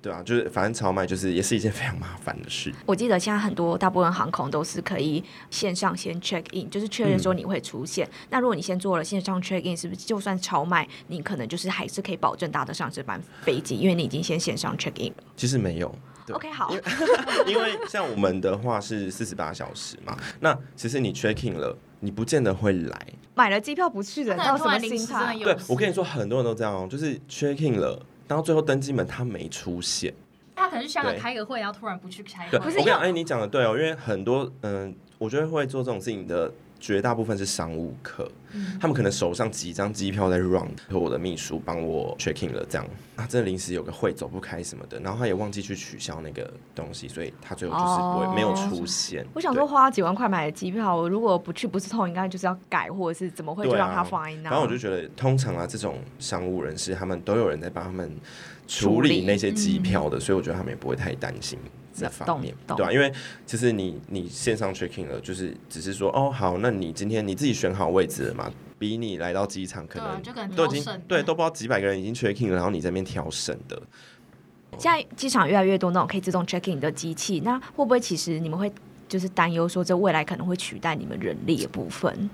[0.04, 2.72] 对啊，就是反正超卖就是也是一件非常麻烦的事。
[2.86, 8.08] 我记得现在很多大部分航空都是可以线上先 check in，就是确认说你会出现。
[8.30, 15.24] 那如果你先做了线上 check in，是不是就算超卖，你可能就是还是可以保证搭得上这班飞机，因为你已经先线上 check in 了。
[15.36, 15.92] 其实没有。
[16.26, 16.74] 对 OK，好，
[17.46, 23.08] 因为像我们的话是四十八小时嘛，那其实你 checking 了，你不见得会来。
[23.36, 25.38] 买了机票不去的，那那有什么心态？
[25.40, 30.14] 对我跟你说，很多人都这样哦，就是 checking 了，到最后登机门他没出现。
[30.56, 32.68] 他可能去香港对开个会，然后突然不去开对，会。
[32.68, 36.52] 我跟你讲，哎、你讲的对哦，因为很多嗯，我觉得会做这种事情的
[36.84, 38.78] 绝大部分是商务客，嗯。
[38.78, 42.86] 他们可能手上几张机票在 run，和我的秘书帮我 check in 了，这样。
[43.16, 49.26] 啊，真的临时有个会走不开什么的，然后他也忘记去取消那个东西，所以他最后就是不会、哦没有出现。
[49.34, 54.50] 我想说花几万块买的机票，我如果不去不是痛，应该就是要改，或者是怎么会就让他放在那？
[54.50, 58.12] 反正我就觉得，通常啊，这种商务人士他们都有人在帮他们
[58.68, 61.58] 处理那些机票的，所以我觉得他们也不会太担心
[61.94, 63.12] 这方面，对啊，因为
[63.46, 70.22] 其实你你线上 checking 了，就是只是说哦好，那你今天你自己选好位置了嘛，比你来到机场可能
[70.56, 73.82] 都已经对都不知道几百个人已经 checking 了，然后你在那边调审的，
[74.78, 78.72] 现在机场越来越多那种可以自动 checking 的机器，那会不会其实你们会
[79.08, 82.30] 就是担忧说，这未来可能会取代你们人力的部分？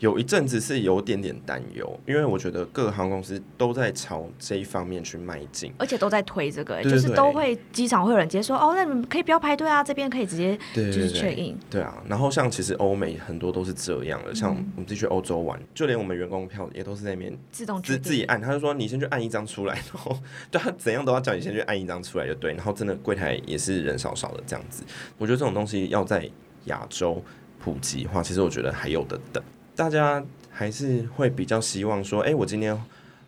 [0.00, 5.72] 有一阵子是有点点担忧，因为我觉得各个航空公司都在朝这一方面去迈进。
[5.78, 18.24] 而且都在推这个、就是都会机场会有人直接说，哦，那你们可以不要排队啊，这边可以直接就是确认对啊，然后像其实欧美很多都是这样的，像嗯我们自己去欧洲玩，就连我们员工票也都是在那边自动自己。
[18.24, 20.18] 按，他就说你先去按一张出来，然后
[20.50, 24.82] 对他怎样都要叫你先去按一张出来就对，然后真的柜台也是人少少的这样子。
[25.18, 26.26] 我觉得这种东西要在
[26.64, 27.22] 亚洲
[27.58, 29.42] 普及化，其实我觉得还有的等，
[29.80, 32.78] 大家还是会比较希望说，哎、我今天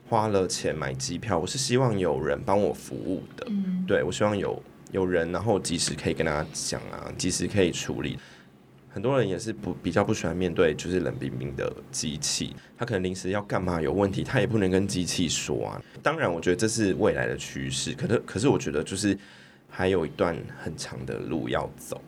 [0.07, 8.19] 花了钱买机票，我是希望有人帮我服务的，嗯，对我希望有有人，然后及时可以跟大家讲啊，及时可以处理。
[8.91, 15.83] 很多人也是不比较不喜欢面对就是冷冰冰的机器，他可能临时要干嘛有问题，他也不能跟机器说啊。
[16.03, 19.19] 当然，我觉得这是未来的趋势，可是可是我觉得就是
[19.71, 21.99] 还有一段很长的路要走。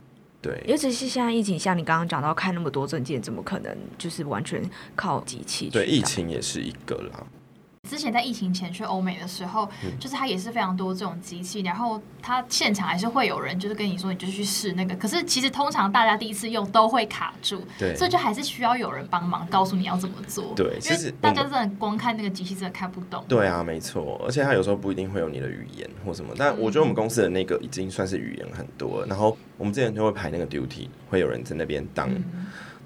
[0.45, 4.61] 对，尤其是现在疫情，像你刚刚讲到看那么多证件，怎么可能就是完全
[4.95, 5.71] 靠机器？
[5.71, 7.25] 对，疫情也是一个啦。
[7.87, 9.69] 之前在疫情前去欧美的时候，
[9.99, 14.95] 就是它也是非常多这种机器，然后它现场还是会有人就是跟你说，你就去试那个。
[14.95, 20.53] 可是其实通常大家第一次用都会卡住，对，所以就还是需要有人帮忙告诉你要怎么做。
[20.55, 23.23] 对，其实大家真的光看那个机器真的看不懂。
[23.27, 26.33] 对啊，没错，而且它有时候不一定会有你的语言或什么。
[26.37, 29.07] 但我觉得我们公司的那个已经算是语言很多了。
[29.07, 32.09] 然后我们之前就会排那个 duty，会有人在那边当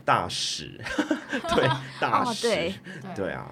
[0.04, 0.80] 大使，
[1.56, 2.74] 对，大使，对，
[3.16, 3.46] 对啊。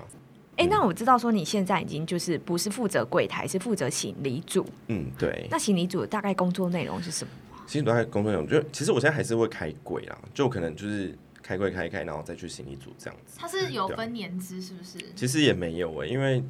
[0.58, 4.66] 哎，那我知道说你现在已经就是不是负责柜台，是负责行李组。
[4.88, 5.48] 嗯，对。
[5.52, 7.32] 那行李组大概工作内容是什么？
[7.68, 13.38] 行李组大概工作内容，就其实我现在还是会开柜啦，就可能就是开柜开一开，然后再去行李组这样子。
[13.40, 14.98] 它是有分年资是不是？
[15.16, 16.44] 其实也没有哎，因为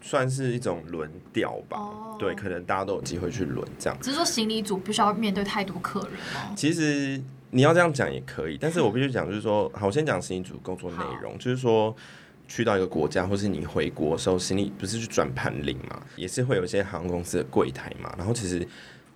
[0.00, 1.76] 算是一种轮调吧。
[1.76, 2.16] 哦。
[2.20, 3.98] 对，可能大家都有机会去轮这样。
[4.00, 6.54] 只是说行李组不需要面对太多客人吗？
[6.54, 11.92] 其实你要这样讲也可以，但是我必须讲就是说，好，我先讲行李组工作内容，就是说。
[12.50, 18.12] 去到一个国家，或是你回国的时候，行李不是去转盘领嘛，也是会有一些航空公司的柜台嘛。
[18.18, 18.66] 然后其实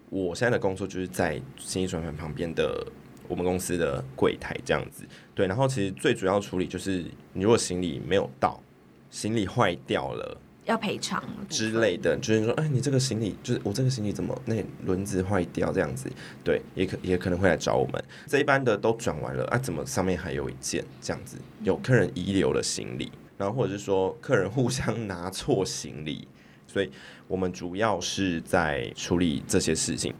[0.08, 2.86] 我现在的工作就是在行李转盘旁边的
[3.26, 5.04] 我们公司的柜台这样子。
[5.34, 8.62] 对，然后其实最主要处理就是你如果行李没有到，
[9.10, 10.40] 行李坏掉了。
[10.64, 16.08] 要赔偿之类的，就是说，哎，你这个行李就是我这个行李怎么那轮子坏掉这样子？
[16.42, 18.02] 对，也可也可能会来找我们。
[18.26, 21.36] 这一般的都转完了啊，怎么上面还有一件这样子？
[21.64, 26.26] 有客人遗留了行李，然后或者是说客人互相 拿错行李，
[26.66, 26.90] 所以
[27.28, 30.14] 我们主要是在处理这些事情。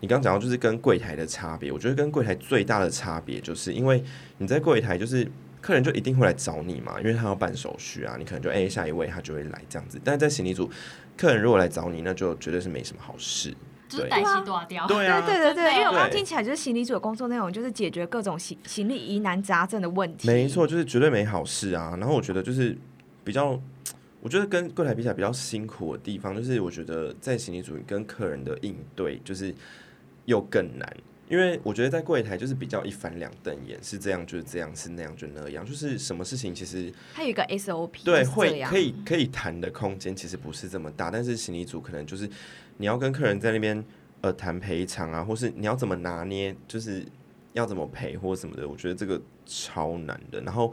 [0.00, 4.02] 你刚讲到就是跟柜台的差别，我觉得跟柜台最大的差别就是因为
[4.38, 5.30] 你在柜台就是。
[5.60, 10.00] 客人就一定会来找你嘛，因为他要办手续啊，你可能就哎下一位他就会来这样子。
[10.04, 10.70] 但在行李组，
[11.16, 13.52] 客人如果来找你，那就绝对是没什么好事，
[13.88, 14.86] 就是担心断掉。
[14.86, 20.28] 对啊，对对对，因为我刚听起来就是行李组的工作内容就是解决各种行行李疑难杂症的问题。
[20.28, 21.96] 没错，就是绝对没好事啊。
[21.98, 22.76] 然后我觉得就是
[23.24, 23.58] 比较，
[24.20, 29.54] 我觉得跟柜台比起来比较辛苦的地方，就是我觉得在行李组跟客人的应对就是
[30.26, 30.96] 又更难。
[31.28, 42.28] 因为我觉得在柜台就是比较一翻两瞪眼，是这样就是这样，是那样就那样，就是什么事情其实它有一个 SOP，对，会可以可以谈的空间其实不是这么大，但是行李组可能就是
[42.78, 43.84] 你要跟客人在那边
[44.22, 47.04] 呃谈赔偿啊，或是你要怎么拿捏，就是
[47.52, 50.40] 要怎么赔或什么的，我觉得这个超难的。
[50.40, 50.72] 然后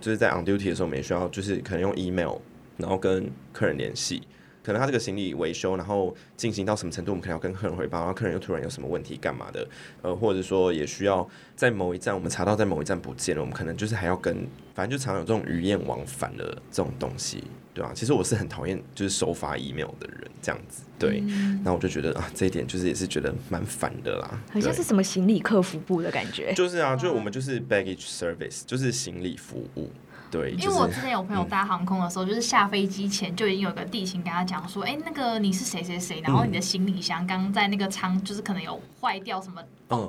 [0.00, 2.36] 就是在 on duty 的时候，我们也需要就是可能用 email，
[2.76, 4.22] 然后跟客人联系。
[4.62, 9.66] 可能他这个行李维修，然后进行到什么程度，我们可能要跟客人汇报，然后客人又突然有什么问题干嘛的，
[10.02, 17.42] 呃，或者说也需要在某一站，我们查到在某一站不见了，我们可能就是还要跟，反正就常有这种语言往返的这种东西，
[17.74, 17.90] 对啊？
[17.94, 21.22] 其实我是很讨厌就是收发 email 的人这样子，对，
[21.64, 29.90] 那我就觉得啊，这一点就是也是觉得蛮烦的啦，好像是什么行李客服部的感觉，就是啊，就是我们就是 baggage service，就是行李服务。
[30.32, 39.62] 对，因为我之前有朋友搭航空的时候，就是下飞机前就已经有个地勤跟他讲说，哎，那个你是谁谁谁，然后你的行李箱刚刚在那个舱就是可能有坏掉，什么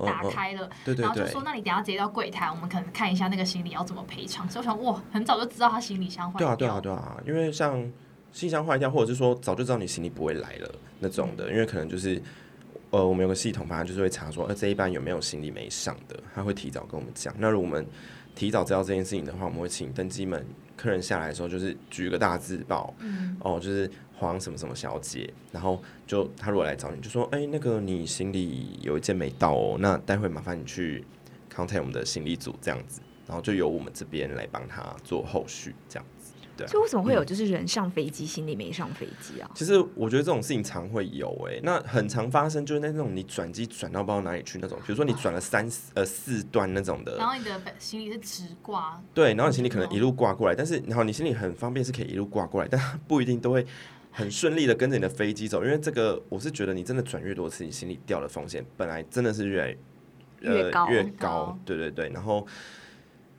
[0.05, 4.49] 打开了，然后就说，那你等下直接到柜台，我们可能看一下那个行李要怎么赔偿。
[4.49, 6.55] 所以我想，哇，很早就知道他行李箱坏掉。
[6.55, 7.73] 对啊，对啊，对啊，因为像
[8.31, 12.21] 行李箱坏掉，或者是说早就知道你行李不会来了那种的，因为可能就是
[12.91, 17.33] 呃，我们有个系统，反正就是会查说，呃，这一班有没有行李没上的，他会提早跟我们讲。
[17.37, 17.85] 那如果我们
[18.35, 22.93] 提早知道这件事情的话，我们会请登机门客人下来的时候，就是举个大字报，
[23.39, 31.03] 哦，就是黄什么什么小姐，然后就他如果来找你，就说，哎，那个你行李有一件没到哦，那待会麻烦你去
[31.53, 36.05] contact 我们的行李组这样子，然后就由我们这边来帮他做后续这样。
[36.67, 39.49] 就为什么会有就是人上飞机，行李没上飞机啊？
[39.55, 53.65] 其实我觉得这种事情常会有诶，那很常发生，就是那种你转机转到不知道哪里去那种，比如说你转了三呃四段那种的，然后你的行李是直挂，对，然后你行李可能一路挂过来，但是然后你行李很方便是可以一路挂过来，但不一定都会
[54.11, 59.77] 很顺利的跟着你的飞机走，因为这个我是觉得你真的转越多次，你心里掉的风险本来真的是越来
[60.41, 62.45] 越高越高，对对对，然后。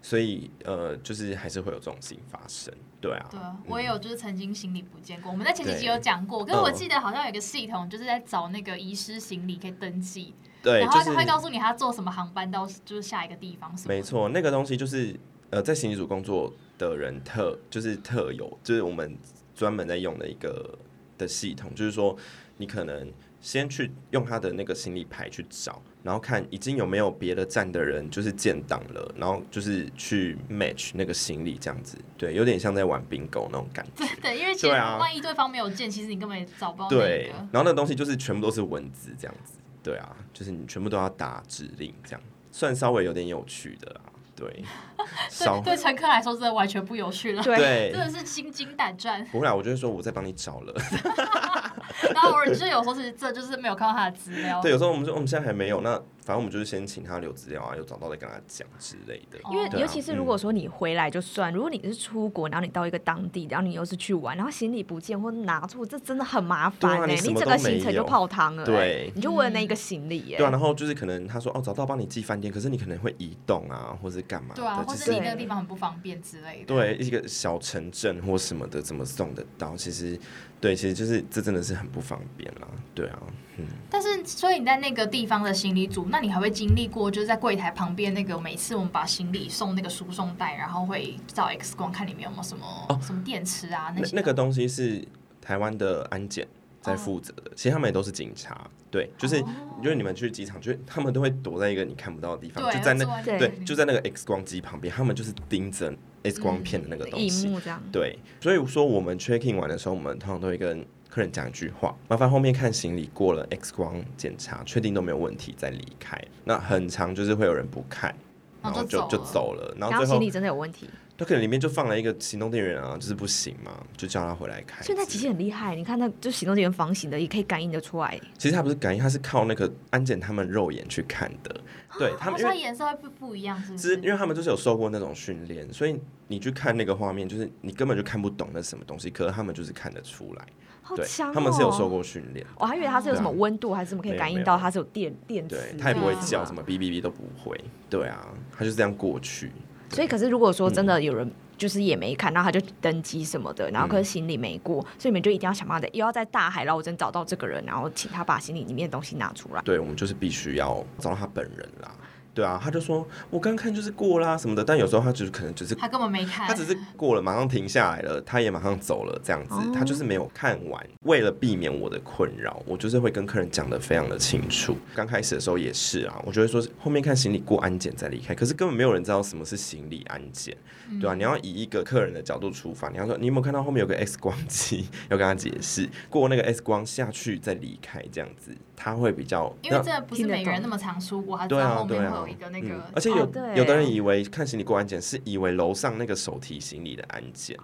[0.06, 2.70] 所以，呃，就是还是会有这种事情发生，
[3.04, 3.26] 对啊。
[3.30, 5.30] 对啊，我也有，就是曾经行李不见过。
[5.30, 13.74] 我们在前几集有讲过，可是我记得好像有个系统，就是在找那个遗失行李可以登记，对，然后他会告诉你他坐什么航班到就是下一个地方。
[13.86, 15.14] 没错，那个东西就是
[15.50, 19.16] 呃，在行李组工作的人特就是特有，就是我们
[19.54, 20.78] 专门在用的一个
[21.18, 22.16] 的系统，就是说
[22.56, 25.82] 你可能先去用他的那个行李牌去找。
[26.04, 34.04] 然后看已经有没有别的站的人就是建档了，然后就是去 match 那个行李这样子，对，有点像在玩 bingo 那种感觉。
[34.20, 36.88] 对，因为其实万一对方没有建，其实你根本也找不到。
[36.90, 42.20] 对，然后那个东西就是全部都是文字这样子，对啊，就是你全部都要打指令这样，
[42.52, 44.00] 算稍微有点有趣的啦。
[44.36, 44.64] 对，
[45.38, 47.42] 对对，乘客来说真的完全不有趣了。
[47.42, 49.24] 对，真的是心惊胆战。
[49.32, 50.74] 不会啊，我就是说我在帮你找了。
[52.14, 54.60] 然后我就有时候是这就是没有看到他的资料。
[54.60, 56.00] 对，有时候我们说我们现在还没有那。
[56.24, 59.38] 反正我们就是先请他留资料啊，有找到再跟他讲之类的。
[59.52, 68.64] 因为尤其是如果说你回来就算，如果你是出国，然后你到一个当地，然后你又是去玩，然后行李不见或拿错，这真的很麻烦哎，你整个行程就泡汤了。
[68.64, 70.38] 对，你就为了那一个行李耶。
[70.38, 74.54] 对啊，然后就是可能他说哦找到帮你寄饭店，可是你可能会移动啊，或是干嘛？
[74.54, 76.66] 对啊，或是你那个地方很不方便之类的。
[76.66, 79.76] 对，一个小城镇或什么的，怎么送得到？
[79.76, 80.18] 其实。
[80.60, 82.66] 对，其实就是这真的是很不方便啦。
[82.94, 83.22] 对啊，
[83.58, 83.64] 嗯。
[83.90, 92.66] 但是，所以你在那个地方的行李组，那你还会经历过，就是在柜台旁边那个，每次我们把行李送那个输送带，然后会照 X 光看里面有没有什么
[93.02, 94.16] 什么电池啊那些。
[94.16, 95.06] 那个东西是
[95.40, 96.46] 台湾的安检
[96.80, 98.68] 在负责的，其实他们也都是警察。
[98.90, 99.42] 对，就是
[99.82, 105.92] 就是你们去机场，就他们都会躲在一个你看不到的地方，就在那对，就在那个 X 光机旁边，他们就是盯着。
[106.26, 107.54] X 光片的那个东西，
[107.92, 110.82] 对，所以说我们 checking 完的时候，我们通常都会跟
[111.14, 116.20] 客人讲一句话：麻烦后面看行李过了 X 光检查，确定都没有问题再离开。
[116.42, 118.12] 那很长就是会有人不看，
[118.60, 120.90] 然后就就走了，然后最后行李真的有问题。
[121.16, 124.82] 他可能里面就放了一个行动电源啊，就是不行嘛，就叫他回来开。
[124.82, 128.20] 现在其实很厉害，你看，那就行动电源房型的也可以感应得出来。
[128.36, 131.60] 其实它不是感应，它是靠那个安检他们肉眼去看的。
[131.96, 133.94] 对他们，因为颜色会不不一样，是不是？
[134.00, 135.96] 因为他们就是有受过那种训练，所以
[136.26, 140.44] 你去看那个画面，就是你根本就看不懂那什么东西，可是他们就是看得出来。
[140.84, 142.46] 好强他们是有受过训练。
[142.56, 145.56] 我还以为它是有什么温度，还是什么可以感应到它是有电电池。
[145.56, 147.58] 对，它也不会叫，什么哔哔哔都不会。
[147.90, 149.50] 对啊，它就是这样过去。
[149.90, 151.28] 所以，可是如果说真的有人。
[151.56, 159.62] 就是也没看，然后他就登机什么的，然后可是行李没过，所以你们就一定要想办法，又要在大海捞针找到这个人，然后请他把行李里面的东西拿出来。
[159.62, 161.94] 对，我们就是必须要找到他本人啦。
[162.34, 170.84] 对啊，他就说我刚看就是过啦什么的，但有时候他就是可能只是他根本没看，他只是过了马上停下来了，他也马上走了这样子，他就是没有看完。
[171.02, 174.76] 为了避免我的困扰，我就是会跟客人讲的非常的清楚。
[174.94, 180.56] 刚开始的时候也是啊，我就会说后面看行李过安检再离开，可是根本没有人知道什么是行李安检，
[181.00, 181.14] 对啊？
[181.14, 188.50] 你要以一个客人的角度出发，你要说你有没有看到后面有个 X 光机， 要跟他解释过那个 X 光下去再离开这样子。
[188.76, 193.18] 他会比较，因为这不是每个人那么常出国，他知道后面会有一个那个，而且有
[193.54, 197.56] 有的人以为看行李过安检是以为楼上那个手提行李的安检，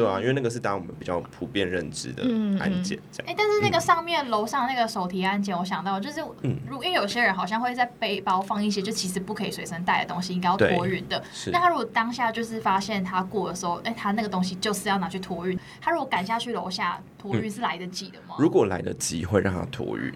[0.00, 2.22] 对啊，因为那个是当我们比较普遍认知的
[2.58, 3.30] 安检这样。
[3.30, 6.20] 哎，但是那个上面楼上那个手提安检，我想到就是，
[6.68, 11.22] 如因为有些人好像会在背包放一些就其实不可以随身带的东西，应该要托运的。
[11.52, 18.36] 那他如果当下就是发现他过的时候，哎，他那个东西就是要拿去托运，他如果赶下去楼下托运是来得及的吗？
[18.38, 20.12] 如果来得及，会让他托运。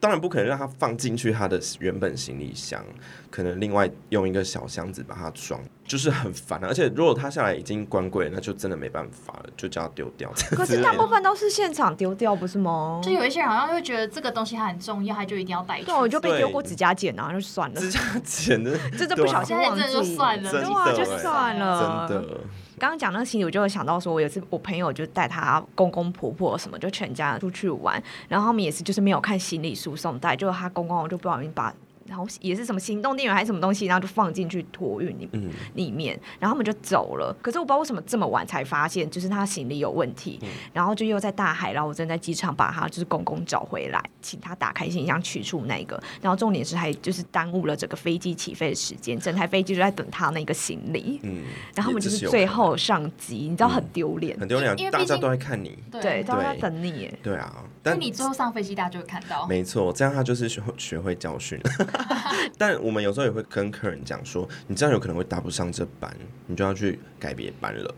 [0.00, 2.82] 当然不可能让他放进去他的原本行李箱，
[3.30, 10.32] 可能另外用一个小箱子把它装，就是很烦而且如果他下来已经关柜，那就真的没办法了，就叫他丢掉。
[10.56, 12.98] 可是大部分都是现场丢掉，不是吗？
[13.04, 15.82] 就有一些人好像会觉得这个东西它很重要，他就一定要带。
[15.82, 17.78] 对，我就被丢过指甲剪啊，就算了。
[17.78, 22.08] 指甲剪的， 这就不小心忘记，就算了，对就算了。
[22.08, 22.40] 真的。
[22.80, 31.74] 刚刚讲那个行李，我就会想到说，我有次我朋友就带他公公婆婆什么，就全家出去玩，然后他们也是就是没有看行李输送带，就他公公就不小心把。
[32.10, 35.30] 然后也是什么行动电源还是什么东西，然后就放进去托运里
[35.74, 37.32] 里面，然后他们就走了。
[37.40, 40.40] 可是我不知道为什么这么晚才发现，就是他行李有问题，
[40.72, 46.02] 然后就又在大海，然后我正在机场把他就是公公找回来，请他打开行李箱取出那个。
[46.20, 51.20] 然后重点是还就是耽误了整个飞机起飞的时间，整台飞机就在等他那个行李。
[51.22, 51.44] 嗯，
[51.76, 57.08] 然后我们就是最后上机，你知道很丢脸，很丢脸，因为大家都在看你，对，都在等你。
[57.22, 59.46] 对啊，但你最后上飞机，大家就会看到。
[59.46, 61.60] 没错，这样他就是学学会教训。
[62.58, 66.14] 但我们有时候也会跟客人讲说，你这样有可能会搭不上这班，
[66.46, 67.94] 你就要去改别班了。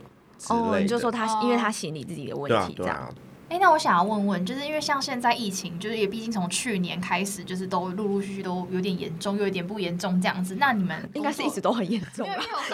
[0.49, 3.15] 哦，你就说他，因为他行李自己的问题，这样。
[3.53, 10.57] 哎，那我想要问问，就是因为像现在疫情，就是也毕竟从去年开始，就是都陆陆续续都有点严重，又有点不严重这样子。
[10.59, 12.27] 那你们应该是一直都很严重，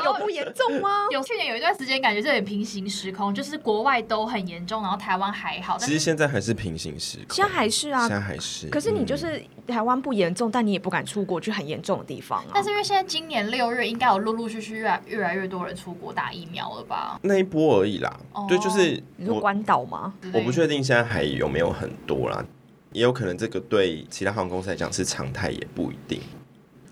[0.05, 0.89] 有不严重吗？
[1.11, 5.77] 有去年有一段时间感觉有点平行时空，就是国外都很严重，然后台湾还好。
[5.79, 8.69] 其实现在还是平行时空，现在还是啊，现在还是。
[8.69, 12.51] 可是你就是台湾不严重，但你也不敢出国去很严重的地方啊。
[12.55, 17.19] 但是因为现在今年六月，应该有陆陆续续越来越来越多人出国打疫苗了吧？
[17.23, 18.17] 那一波而已啦。
[18.49, 20.15] 对，就是你说关岛吗？
[20.33, 21.49] 我不确定现在还有。
[21.49, 22.45] 没有很多啦，
[22.93, 26.21] 也有可能这个对其他航空公司来讲是常态，也不一定。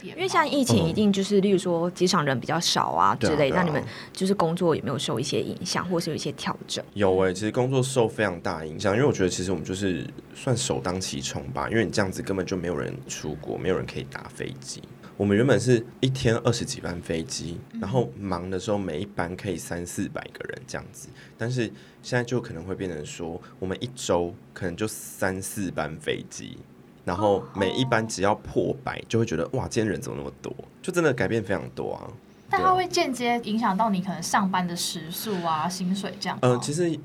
[0.02, 3.82] 因为像疫情，一定就是，例如说机场人比较少啊之类，那你们
[4.14, 6.82] 就是工作有没有受一些影响，或是有一些调整？
[6.94, 14.80] 有诶，其实工作受非常大影响，因为我觉得其实我们就是算首当其冲吧，因为你这样子根本就没有人出国，没有人可以搭飞机。
[15.16, 21.08] 我们原本是一天二十几班飞机，然后忙的时候每一班可以三四百个人这样子，
[21.38, 21.70] 但是
[22.02, 26.58] 现在就可能会变成说，我们一周可能就三四班飞机。
[27.04, 30.52] 然后每一班只要破百，就会觉得哇，今天人怎么那么多？
[30.82, 32.10] 就真的改变非常多啊！
[32.50, 36.36] 但它会间接影响到你可能上班的时数啊、薪水这样。
[36.42, 36.98] 嗯，其实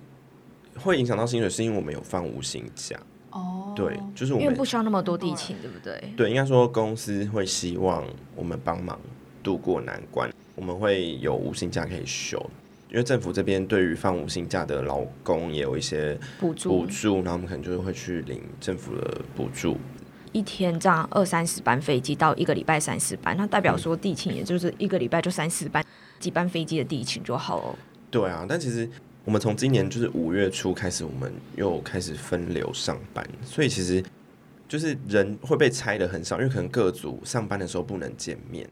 [0.79, 2.99] 会影响到薪水，是因为我们有放五薪假。
[3.31, 6.13] 哦，对，就是我们因为不需要那么多地勤，对不对？
[6.15, 8.03] 对，应该说公司会希望
[8.35, 8.99] 我们帮忙
[9.41, 12.37] 度过难关，我们会有五薪假可以休。
[12.89, 19.77] 因为政府这边对于放五薪假的劳工也有一些补助，补助，然后我们可能就是会去领政府的补助。
[20.33, 25.81] 一天这样二三十班飞机到一个礼拜三四班，那代表说地勤也就是一个礼拜就三四班
[26.19, 27.79] 几班飞机的地勤就好了。
[28.09, 28.89] 对啊，但其实
[29.23, 34.03] 我们从今年就是五月初开始，我们又开始分流上班，所以其实
[34.67, 38.67] 就是人会被拆的很少，因为可能各组上班的时候不能见面。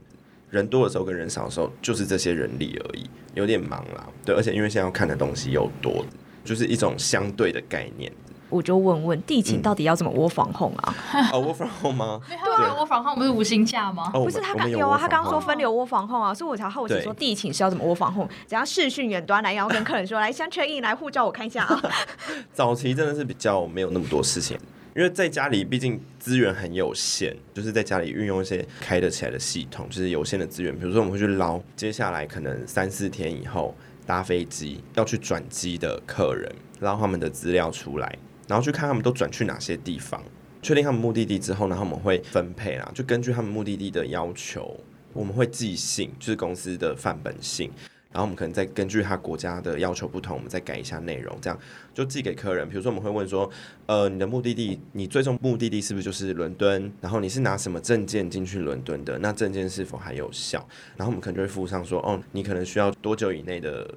[0.50, 4.10] 人多的时候跟人少的时候，就是这些人力而已，有点忙啦。
[4.26, 6.04] 对，而且因为现在要看的东西又多，
[6.43, 8.12] 就是一种相对的概念。
[8.50, 10.95] 我就问问地勤到底要怎么窝防控啊？
[11.32, 12.20] 哦，窝防控吗？
[12.28, 14.10] 对啊，窝防控不是无薪假吗？
[14.12, 18.28] 不是他刚有啊，他刚刚说分流窝防控啊，所以我才好奇说地勤是要怎么窝防控？
[18.45, 21.82] 怎样视讯远端来，然后跟客人说来先确认来护照，我看一下啊。
[22.54, 24.58] 早期真的是比较没有那么多事情。
[24.95, 30.78] 因为在家里，毕竟资源很有限，就是在家里运用一些开得起来的系统，就是有限的资源。
[30.78, 33.74] 比如说，我们会去捞接下来可能三四天以后
[34.06, 38.18] 搭飞机要去转机的客人，捞他们的资料出来，
[38.50, 40.24] 然后去看他们都转去哪些地方，
[40.60, 44.76] 确定他们目的地之后，然后我们会分配啦，就根据他们目的地的要求，
[45.14, 47.72] 我们会寄信，就是公司的范本信。
[48.12, 51.60] 然后我们可能再根据他国家的要求不同，我们再改一下内容，这样
[51.93, 52.68] 就寄给客人。
[52.68, 53.47] 比如说我们会问说，
[53.86, 56.91] 呃，你的目的地，你最终目的地是不是就是伦敦？
[57.02, 59.20] 然后你是拿什么证件进去伦敦的？
[59.20, 60.68] 那证件是否还有效？
[60.97, 63.88] 然后我们可能就会附上说，哦，你可能需要多久以内的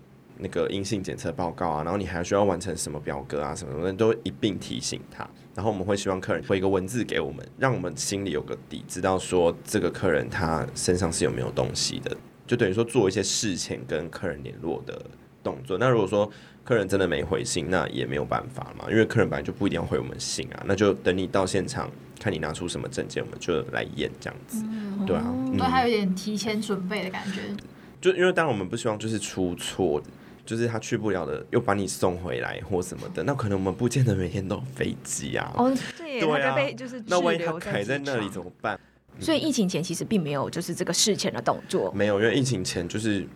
[0.43, 1.82] 那个阴性检测报告啊？
[1.82, 3.55] 然后你还需要完成什么表格啊？
[3.55, 5.26] 什么什么都一并提醒他。
[5.55, 12.16] 然后我们会希望客人回一个文字给我们，让我们心里有个底，知道说这个客人他身上是有没有东西的。
[12.47, 15.01] 就等于说做一些事前跟客人联络的
[15.43, 15.78] 动作。
[15.78, 16.30] 那如果说
[16.64, 20.62] 客人真的没回信，那也没有办法嘛，因为客人本来就不一定要回我们信啊。
[20.66, 21.90] 那就等你到现场，
[22.20, 24.64] 看你拿出什么证件，我们就来验这样子。
[25.07, 27.40] 对啊，对，还有点提前准备的感觉。
[28.01, 30.03] 就因为当然我们不希望就是出错，
[30.45, 33.22] 就是他去不了的，又把你送回来或什么的。
[33.24, 35.53] 那可能我们不见得每天都有飞机啊。
[35.57, 38.78] 哦，对，对啊，就是那万一他卡在那里怎么办？
[39.20, 43.26] 所以疫情前其实并没有就是这个事前的动作，没有，因为疫情前就是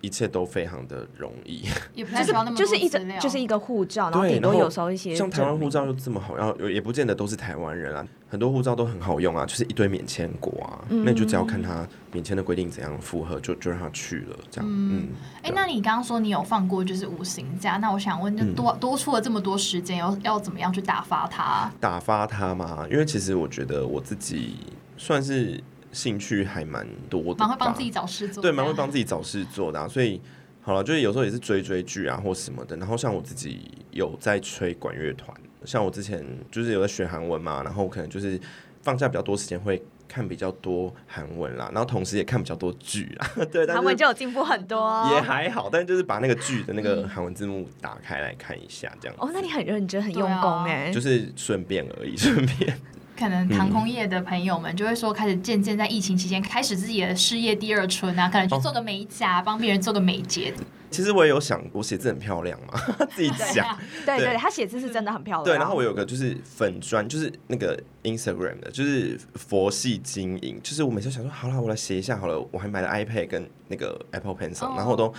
[0.00, 1.62] 一切都非常的容易，
[1.96, 14.70] 就是就是一整就是一个护照，然后顶多有时候一些像台湾护照又这么好，然后也不见得都是台湾人啊，很多护照都很好用啊，就是一堆免签国啊，那就只要看他免签的规定怎样符合，就就让他去了这样。
[14.70, 15.08] 嗯，
[15.42, 21.72] 哎，那你刚刚说你有放过就是五行假，那我想问，就多多出了这么多时间，要要怎么样去打发他？
[21.80, 24.56] 打发他嘛，因为其实我觉得我自己。
[25.02, 25.58] 算是
[25.92, 29.88] 兴趣还蛮多的，蛮会帮自己找事做，对，蛮会帮自己找事做的。
[29.88, 30.20] 所以
[30.62, 32.76] 好了，就是有时候也是追追剧啊，或什么的。
[32.76, 38.38] 然后像我自己有在吹管乐团，像我之前就是有在学韩文嘛，然后可能就是
[38.82, 43.30] 放假比较多时间会看比较多韩文啦，然后同时也看比较多剧啦。
[43.50, 49.16] 对，韩文就有进步很多，也还好，但就是把那个剧的那个韩文字幕打开来看一下，这样。
[49.18, 52.78] 哦，那你很认真，很用功哎，就是顺便而已， 顺便。
[53.20, 60.54] 可能航空业的朋友们就会说，开始渐渐在疫情期间开始自己的事业第二春啊，可能去做个美甲，帮别人做个美睫。
[60.90, 62.80] 其实我也有想，我写字很漂亮嘛，
[63.14, 63.78] 自己讲。
[64.06, 65.44] 对对，他写字是真的很漂亮。
[65.44, 70.58] 对，然后我有个就是粉砖，就是那个 Instagram 的，就是佛系经营。
[70.62, 72.40] 就是我每次想说，好了，我来写一下好了。
[72.50, 75.12] 我还买了 iPad 跟那个 Apple Pencil，然后都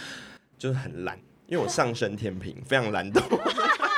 [0.58, 3.22] 就是很懒，因为我上升天平，非常懒惰。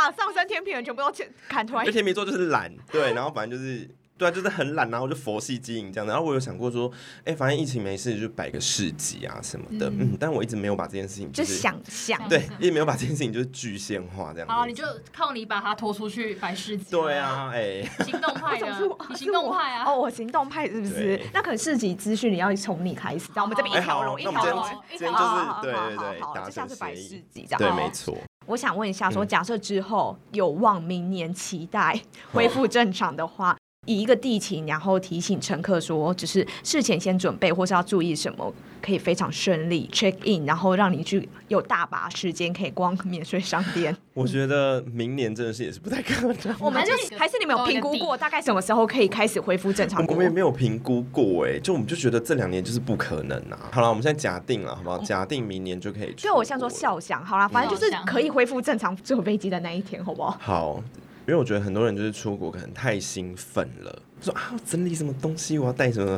[0.00, 1.12] 把上升天平人全部都
[1.48, 1.84] 砍出来？
[1.84, 6.12] 就天秤座就是懒，对，然后反正就是对啊，就是很懒，然后就佛系经营这样的。
[6.12, 6.90] 然后我有想过说，
[7.24, 9.88] 哎，反正疫情没事，就摆个市集啊什么的。
[9.90, 14.48] 嗯，但我一直没有把这件事情就想象，对，一直没有把这件事情就是具象化这样。
[14.48, 16.90] 好，你就靠你把它拖出去摆市集。
[16.90, 18.66] 对啊，哎，行动派的，
[19.08, 19.84] 你行动派啊？
[19.86, 21.20] 哦，我行动派是不是？
[21.32, 27.58] 那可能市集资讯你要从你开始，然后我们这边一条龙，一条龙，一条龙，对对对，好，就下次摆市集这样。
[27.58, 28.16] 对，没错。
[28.50, 32.00] 我想问一下，说假设之后有望明年期待
[32.32, 33.56] 恢复正常的话。
[33.90, 43.96] 以一个地勤，然后提醒乘客说，只是事前先准备，或是要注意什么，可以非常顺利 check in，然后让你去有大把时间可以逛免税商店。
[44.14, 46.56] 我觉得明年真的是也是不太可能。
[46.60, 50.06] 我们就还是你们有评估过，大概什么时候可以开始恢复正常？
[50.06, 53.58] 我们也没有评估过，哎，就我们就觉得这两年就是不可能啊。
[53.72, 54.98] 好了，我们现在假定了，好不好？
[54.98, 56.14] 假定明年就可以。
[56.16, 60.38] 就我像说笑想，好了，反正就是可以恢复正常坐飞机的那一天，好不好？
[60.40, 60.84] 好。
[61.26, 66.10] 因为我觉得很多人就是出国可能太兴奋了，说啊整理什么东西，我要带什么，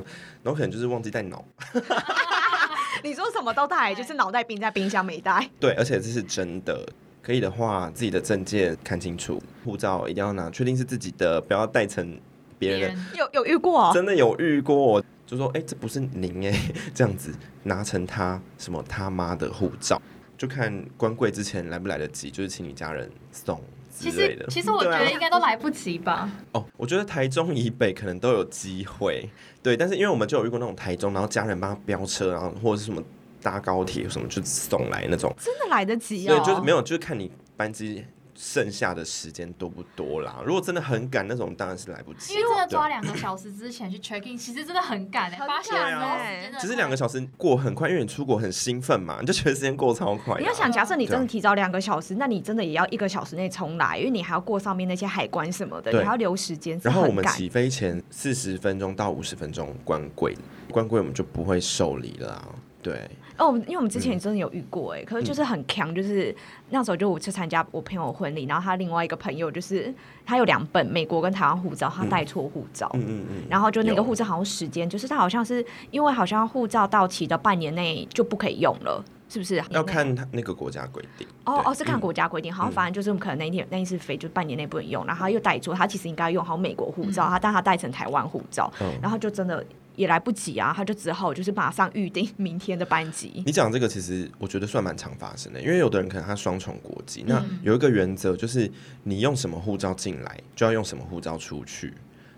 [0.43, 1.45] 然后可能就是忘记带脑。
[3.03, 5.49] 你说什么都带，就是脑袋冰在冰箱没带。
[5.59, 6.89] 对，而且这是真的。
[7.21, 12.19] 可以的话，自己的证件看清楚，护照一定要拿，确定是自己的，不要带成
[12.59, 13.17] 别人的。
[13.17, 13.93] 有有遇过？
[13.95, 17.33] 真的有遇过，就说哎，这不是您哎， 这样子
[17.63, 20.03] 拿成他什么他妈的护照，
[20.37, 23.61] 就看关柜之前来不来得及，就是请你家人送。
[23.95, 26.29] 其实，其实我觉得应该都来不及吧。
[26.53, 29.29] 哦，我觉得台中以北可能都有机会，
[29.63, 29.77] 对。
[29.77, 33.03] 但是因为我们就有遇过那种台中，然后家人帮他飙车，然后或者是什么
[33.43, 36.35] 搭高铁什么就送来那种，真的来得及哦。
[36.35, 38.05] 对，就是没有，就是看你班机。
[38.35, 40.43] 剩下的时间多不多啦？
[40.45, 42.35] 如果真的很赶那种，当然是来不及。
[42.35, 50.39] 因为真的抓两个小时之前去 check in，其实真的很赶哎，发现哎，只是两个小时过很快，因为你出国很兴奋嘛， 你就觉得时间过超快。
[50.39, 56.81] 你要想，假设你真的提早两个小时，那你真的也要一个小时内重来，因为你还要过上面那些海关什么的，你还要留时间。
[56.83, 60.37] 然后我们起飞前四十分钟到五十分钟关柜，
[60.71, 62.55] 关柜我们就不会受理了。
[62.83, 63.09] 对。
[63.39, 66.35] 哦，因为我们之前真的有遇过哎，可是就是很强，就是
[66.69, 69.93] 那时候就我去参加我朋友婚礼，然后他另外一个朋友就是
[70.27, 79.65] 他有两本美国跟台湾护照，他带错护照，嗯嗯嗯，然后就那个护照好像时间就是他好像是因为好像护照到期的半年内就不可以用了，是不是？
[79.71, 81.27] 要看他那个国家规定。
[81.45, 88.71] 哦哦，是看国家规定，好像反正就是我们可能那一天那一次飞就半年内不能用，然后他又带错，他其实应该用好美国护照，他但他带成台湾护照，
[89.01, 89.65] 然后就真的。
[89.97, 93.43] 也来不及啊，他就只好就是马上预定明天的班机。
[93.47, 98.71] 你讲这个其实我觉得算蛮常发生的，因为有的人可能他双重国籍，那有一个原则就是
[99.05, 101.93] 你用什么护照进来，就要用什么护照出去。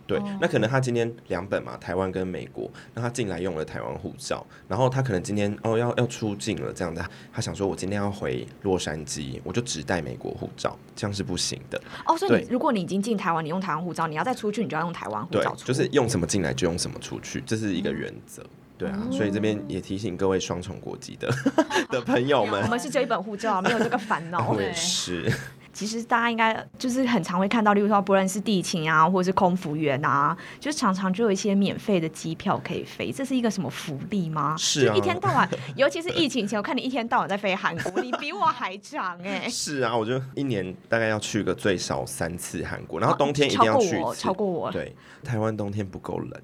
[0.07, 11.81] 对，那可能他今天两本嘛，台湾跟美国，那他进来用了台湾护照，然后他可能今天哦要要出境了这样的，他想说我今天要回洛杉矶，我就只带美国护照，这样是不行的。
[12.07, 15.55] 哦，所以如果你已经进台湾，你用台湾护照，你要再出去，你就要用台湾护照。
[15.57, 18.45] 对，就是用什么进来就用什么出去，这是一个原则。
[18.77, 21.33] 对啊，所以这边也提醒各位双重国籍的
[21.89, 24.51] 的朋友们，我们是只有一本护照，没有这个烦恼。
[24.53, 25.33] 我也是。
[25.75, 34.55] 其实大家应该就是很常会看到，例如说不论是地勤啊，或者是空服员啊，就是常常就有一些免费的机票可以飞，这是一个什么福利吗？
[34.57, 35.47] 是啊，一天到晚，
[35.77, 39.47] 尤其是疫情前，我看你一天到晚在飞韩国，你比我还长哎。
[39.51, 44.71] 是啊，我就一年大概要去个最少三次韩国，然后冬天一定要去超过我。
[44.71, 44.95] 对，
[45.25, 46.41] 台湾冬天不够冷，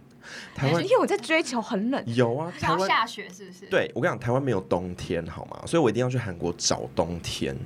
[0.57, 2.03] 台湾因为我在追求很冷。
[2.15, 3.67] 有啊，台湾下雪是不是？
[3.67, 5.63] 对我跟你讲，台湾没有冬天好吗？
[5.67, 7.57] 所以我一定要去韩国找冬天，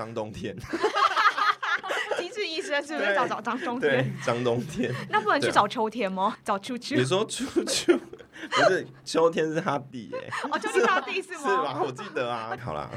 [0.00, 0.56] 张冬天。
[2.42, 4.12] 医生是不是找找张冬天？
[4.24, 6.36] 张冬天， 那不能去找秋天吗？
[6.42, 6.96] 找秋秋？
[6.96, 7.96] 你说秋秋
[8.50, 10.48] 不是秋天是他弟哎？
[10.50, 11.38] 哦，就是他弟是吗？
[11.38, 11.82] 是吧？
[11.84, 12.56] 我记得啊。
[12.60, 12.90] 好啦，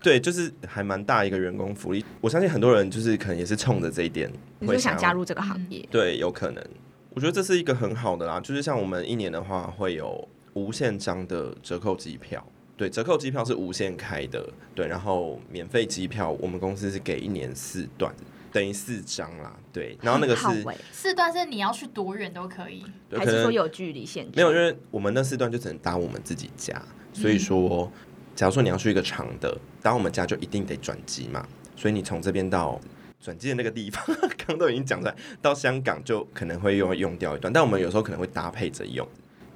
[0.00, 2.04] 对，就是还蛮大一个员工福利。
[2.20, 5.86] 我相信很多人就是可能也是冲着这一点，你就想加入这个行业。
[5.90, 6.64] 对，有可能。
[7.10, 12.44] 我觉得这是一个很好的啦，就是像我们一年的话会有无限张的折扣机票。
[12.76, 14.48] 对，折扣机票是无限开的。
[14.74, 18.14] 对，然后免费机票，我们公司是给一年四段。
[18.52, 20.46] 等于四张啦，对，然后那个是
[20.92, 24.30] 四段是你要去多远都可以，还是说有距离限制？
[24.36, 26.80] 没有，因为我们那四段就只能搭我们自己家，
[27.12, 27.90] 所以说，
[28.36, 31.44] 假如说你要去一个长的，搭我们家就一定得转机嘛，
[31.74, 32.80] 所以你从这边到
[33.20, 34.00] 转机的那个地方，
[34.46, 39.04] 刚都已经讲出来，到香港就可能会用用掉一段，但我们有时候可能会搭配着用。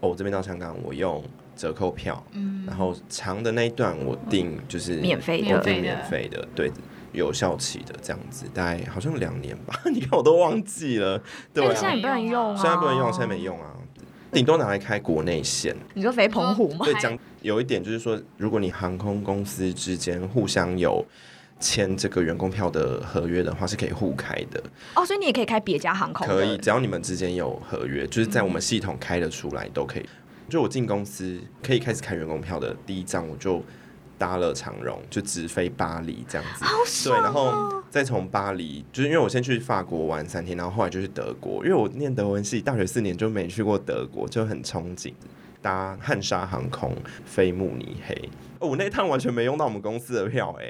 [0.00, 1.22] 哦，这边到香港我用
[1.58, 6.72] 折扣票，嗯，然后长的那一段我订就是免费的，免费的，对。
[7.12, 9.74] 有效期的这样子，大概好像两年吧。
[9.90, 11.20] 你看我都忘记了，
[11.54, 13.72] 对现在不能用，现在不能用，现在没用啊，
[14.30, 15.74] 顶多拿来开国内线。
[15.94, 16.84] 你说飞澎湖吗？
[16.84, 21.02] 对，讲有一点就是说，如果你航空公司之间互相有
[21.58, 24.62] 签这个员工票的合约的话，是可以互开的。
[24.94, 30.06] 哦，所以你也可以开别家航空，可以，只要你们之间有合约，就是在我们系统开得出来都可以。
[30.48, 33.62] 就我进公司可以开始开员工票的第一张，我就。
[34.18, 45.12] 搭了长荣，就直飞巴黎这样子，对，然后再从巴黎，就是因为我先去法国玩三天，然后后来就去德国，因为我念德文系，大学四年就没去过德国，就很憧憬。
[45.62, 46.92] 搭汉莎航空
[47.24, 48.28] 飞慕尼黑。
[48.58, 50.68] 哦，我那趟完全没用到我们公司的票，哎，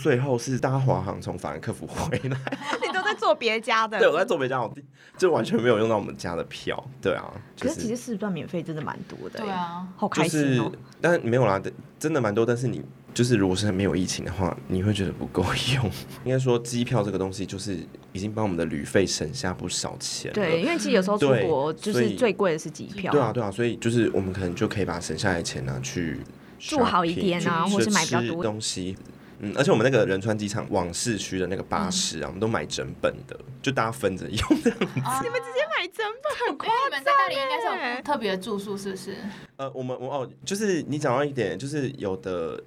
[0.00, 2.38] 最后是搭华航从法兰克福回来。
[2.80, 3.98] 你都在做别家的？
[3.98, 4.72] 对，我在做别家，我
[5.18, 6.82] 就完全没有用到我们家的票。
[7.02, 9.40] 对啊，可是其实四段免费真的蛮多的。
[9.40, 10.72] 对啊，好开心哦。
[11.00, 11.60] 但没有啦，
[11.98, 12.46] 真的蛮多。
[12.46, 12.82] 但是你
[13.12, 15.44] 就是如果是没有疫情的话，你会觉得不够
[15.74, 15.84] 用。
[16.24, 17.78] 应该说机票这个东西，就是
[18.12, 20.32] 已经帮我们的旅费省下不少钱。
[20.32, 23.12] 对，因为其实有时候出国就是最贵的是机票。
[23.12, 26.20] 对啊，对啊，所以就是我们可能就可以把省下来的钱拿去
[26.58, 28.96] 住好一点啊，或是买比较多东西。
[29.40, 34.86] 嗯，而且我们那个仁川机场往市区的那个巴士啊，我们都买整本的，就大家分着用这样子。
[34.86, 36.76] 你们直接买整本，很夸张。
[36.86, 39.16] 你们在那里应该是有特别的住宿，是不是？
[39.56, 42.62] 呃，我们我哦，就是你讲到一点，就是有的。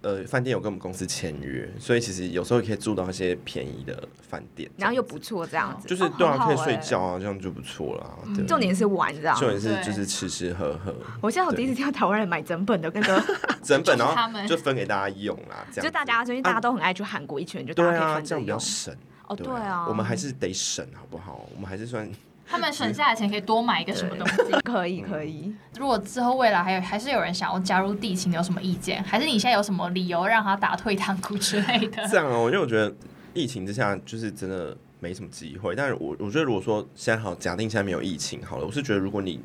[0.00, 8.18] 呃，饭店有跟我们公司签约，所以其实有时候也可以住到一些便宜的饭店，然后又不错这样子，就是对啊，可以睡觉啊，这样就不错了。
[8.46, 10.94] 重点是玩，这样，重点是就是吃吃喝喝。
[11.20, 13.22] 我现在我第一次听到台湾人买整本的那个
[13.60, 14.14] 整本，然后
[14.46, 15.84] 就分给大家用啦，这样。
[15.84, 18.94] 就大家，最近大家都很爱去韩国，一群人就对啊，这样比较省。
[19.26, 21.44] 哦，对啊，我们还是得省，好不好？
[21.54, 22.08] 我们还是算。
[22.50, 24.52] 他们省下的钱可以多买一个什么东西？
[24.64, 25.52] 可以可以。
[25.78, 29.02] 如果之后未来还有还是有人想要加入地勤，有什么意见？
[29.02, 32.06] 还是你现在有什么理由让他打退堂鼓之类的？
[32.08, 32.94] 这样哦，因为我觉得
[33.34, 35.74] 疫情之下就是真的没什么机会。
[35.74, 39.40] 但是我我觉得如果说现在好，假定现在没有疫情好了，我是觉得如果你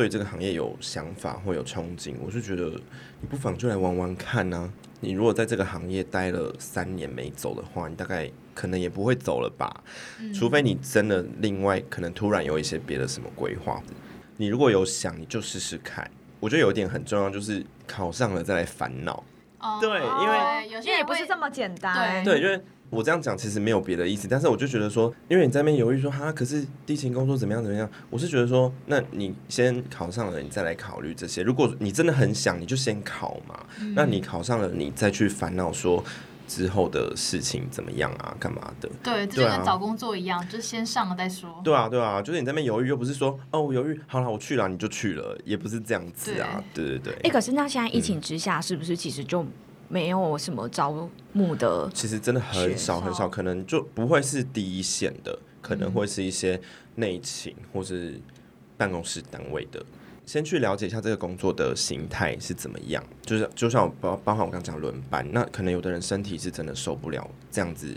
[0.00, 2.70] 对这个行业有想法或有憧憬，我是觉得
[3.20, 4.72] 你不妨就来玩玩看呢。
[4.98, 9.84] 你如果在这个行业待了三年没走的话，你大概可能也不会走了吧？
[10.34, 13.82] 除非你真的另外可能突然有一些别的什么规划。
[14.38, 16.10] 你如果有想，你就试试看。
[16.38, 19.22] 我觉得有一点很重要，就是考上了再来烦恼。
[19.80, 19.88] 对，
[20.22, 22.24] 因为有些也不是这么简单。
[22.24, 22.60] 对，因为。
[22.90, 31.40] 我这样讲其实没有别的意思，但是我就觉得说，因为你在那边犹豫说哈，可是地勤工作怎么样怎么样，我是觉得说，那你先考上了，你再来考虑这些。
[31.44, 33.64] 如果你真的很想，你就先考嘛。
[33.94, 36.02] 那你考上了，你再去烦恼说
[36.50, 38.90] 之后的事情怎么样啊，干嘛的？
[39.02, 41.60] 对，就跟找工作一样，就是先上了再说。
[41.62, 46.60] 对啊，对啊，就是你在那边犹豫，又不是说哦，我犹豫好了，我去了你就去了，也不是这样子啊。
[46.74, 47.14] 对对对。
[47.22, 49.46] 哎，可是那现在疫情之下，是不是其实就？
[49.92, 56.60] 没有什么招募的，其实真的很少很少，可能就不会是第一线的，可能会是一些
[56.94, 58.14] 内勤或是
[58.76, 59.84] 办公室单位的，
[60.30, 63.02] 先去了解一下这个工作的形态是怎么样。
[63.22, 67.96] 就是就像包包含我刚讲轮班，那可能有的人身体是真的受不了这样子。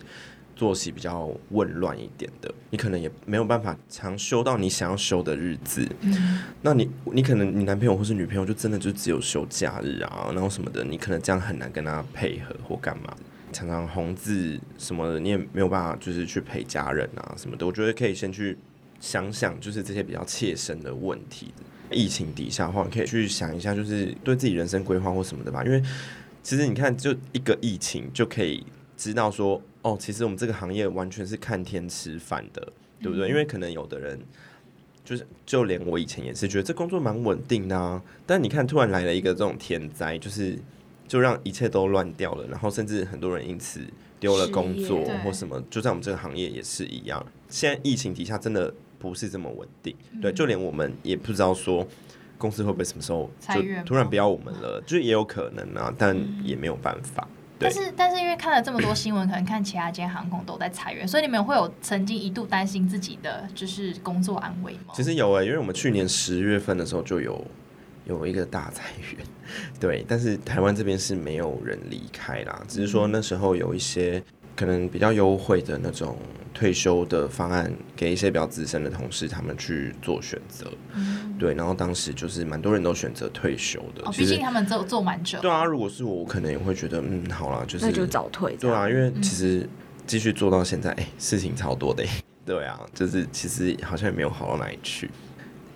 [0.56, 5.88] 作息比较紊乱一点的，你可能也没有办法常休到你想要休的日子。
[6.02, 13.16] 嗯，那你你可能你男朋友或是女朋友就真的就只有休假日啊，然后什么的，你可能这样很难跟他配合或干嘛。
[13.52, 17.66] 常常红字什么的，你也没有办法就是去陪家人啊什么的。
[17.66, 18.58] 我觉得可以先去
[19.00, 21.52] 想想，就是这些比较切身的问题。
[21.94, 25.64] 疫情底下的话，可以去想一下，就是对自己人生规划或什么的吧。
[25.64, 25.82] 因为
[26.42, 28.66] 其实你看，就一个疫情就可以
[28.98, 29.62] 知道说。
[29.84, 32.66] 哦，其实我们这个行业完全是看天吃饭的，
[33.02, 33.28] 对不对？
[33.28, 34.18] 因为可能有的人
[35.04, 38.02] 就是，就连我以前也是觉得这工作蛮稳定的啊。
[38.26, 40.58] 但你看，突然来了一个这种天灾，就是
[41.06, 43.82] 就让一切都乱掉了，然后甚至很多人因此
[44.22, 45.62] 丢了工作或什么。
[45.70, 47.26] 就在我们这个行业也是一样。
[47.50, 48.74] 现在疫情底下真的
[49.04, 51.86] 不是这么稳定，对，就连我们也不知道说
[52.38, 57.28] 公司会不会什么时候就突然不要我们了，就也有可能啊，但也没有办法。
[57.60, 64.94] 但是，但是因为看了这么多新闻，可能看其他间航空都在裁员，所以你们会有曾经一度担心自己的就是工作安危吗？
[64.94, 67.46] 其实有诶，因为我们去年十月份的时候就有
[68.06, 68.86] 有一个大裁
[69.18, 69.26] 员，
[69.82, 74.24] 对，但是台湾这边是没有人离开啦，只是说那时候有一些
[74.56, 76.18] 可能比较优惠的那种。
[76.56, 80.72] 退休的方案给一些比较资深的同事，他们去做选择，
[81.40, 85.40] 对，然后当时就是蛮多人都选择退休的，毕竟他们做做蛮久。
[85.42, 88.56] 对啊，如果是我，我可能也会觉得，嗯，好了，就是那就早退。
[88.58, 89.68] 对啊，因为其实
[90.06, 92.06] 继续做到现在，哎，事情超多的，
[92.46, 95.10] 对啊，就是其实好像也没有好到哪里去，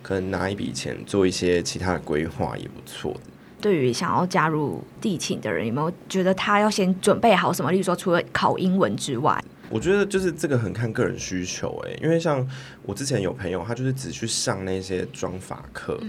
[0.00, 3.20] 可能拿一笔钱做一些其他的规划也不错。
[3.60, 7.70] 对于想要加入地勤的人，有没有觉得他要先准备好什么？
[7.72, 9.42] 例如说，除了考英文之外。
[9.70, 12.46] 我觉得就是这个很看个人需求哎，因为像
[12.84, 16.00] 我之前有朋友，他就是只去上那些装法课，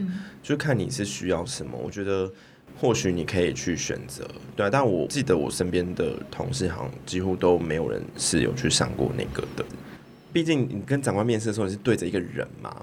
[0.42, 1.78] 就看你是需要什么。
[1.78, 2.32] 我觉得
[2.80, 4.26] 或许你可以去选择，
[4.56, 4.70] 对啊。
[4.72, 9.66] 但我记得我身边的同事好像几乎都没有人是有去上过那个的。
[10.32, 12.74] 毕竟你跟长官面试的时候你是对着一个人嘛，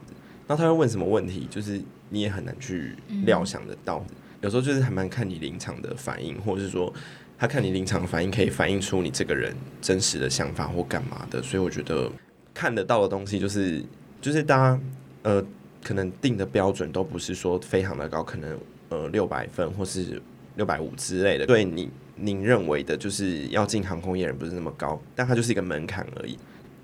[0.47, 2.95] 那他会问什么问题，就是你也很难去
[3.25, 4.05] 料想得到。
[4.47, 6.91] 有时候就是还蛮看你临场的反应，或者是说。
[7.39, 12.11] 他看你临场反应，可以反映出你这个人真实的想法或干嘛的，所以我觉得
[12.55, 13.85] 看得到的东西就是
[14.23, 14.81] 就是大家
[15.23, 15.45] 呃
[15.85, 20.19] 可能定的标准都不是说非常的高，可能呃六百分或是
[20.55, 21.45] 六百五之类的。
[21.45, 26.39] 对你您认为的就是要进航空业人不是那么高，但它就是一个门槛而已。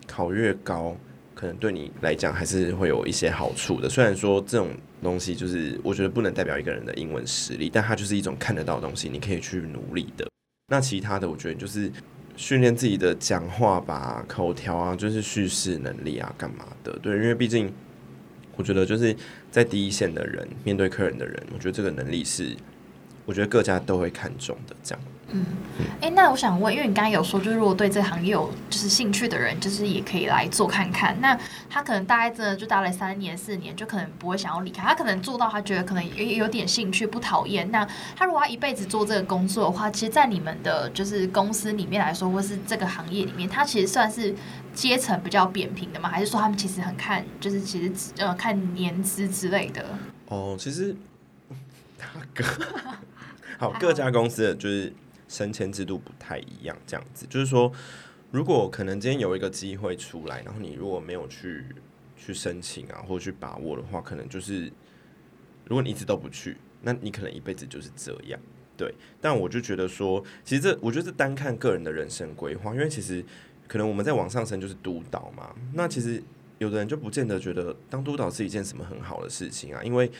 [0.06, 0.94] 考越高，
[1.43, 3.88] 可能对你来讲还是会有一些好处的。
[3.88, 4.68] 虽然说这种
[5.03, 10.24] 东西就是我觉得不能代表一个人的英文实力，但它就是一种看得到的东西，你可以去努力的。
[10.68, 11.90] 那其他的，我觉得就是
[12.36, 16.97] 训练自己的讲话吧，口条啊，就是叙事能力啊，干嘛的？
[17.03, 17.72] 对，因为毕竟。
[18.55, 19.16] 我觉得就是
[19.51, 22.55] 在第一线的人，面对客人的人，我觉得这个能力是，
[23.24, 24.76] 我觉得各家都会看重的。
[24.84, 25.01] 这样。
[25.35, 25.47] 嗯，
[26.03, 31.16] 哎，那我想问，因为你刚刚有说，就是如果对这行业有就是兴趣的人，就是也可以来做看看。
[31.20, 31.39] 那
[31.70, 34.83] 他可能大概真的就待了三年四年，就可能不会想要离开。
[34.83, 37.70] 他可能做到他觉得可能有有点兴趣，不讨厌。
[37.70, 44.35] 那他如果要一辈子做这个工作的话，其实，在你们的就是公司里面来说，或是这个行业里面，他其实算是
[44.74, 46.11] 阶层比较扁平的吗？
[46.11, 49.83] 还是说他们其实很看，就是其实呃看年资之类的？
[50.28, 50.95] 哦，其实
[51.97, 52.45] 大哥，
[53.57, 54.93] 好， 各家公司的就是。
[55.33, 57.72] 升迁制度不太一样，这样子就是说，
[58.30, 61.64] 如果可能今天有一个机会出来，然后你如果没有去
[62.18, 64.70] 去申请啊，或者去把握的话，可能就是
[65.64, 68.39] 如果你一直都不去，那你可能一辈子就是这样。
[68.76, 73.24] 对，但我就觉得说，其实这我觉得是单看个人的人生规划，因为其实
[73.66, 76.22] 可能我们在往上升就是督导嘛，那其实
[76.59, 80.11] 有的人就不见得觉得当督导是一件什么很好的事情啊，因为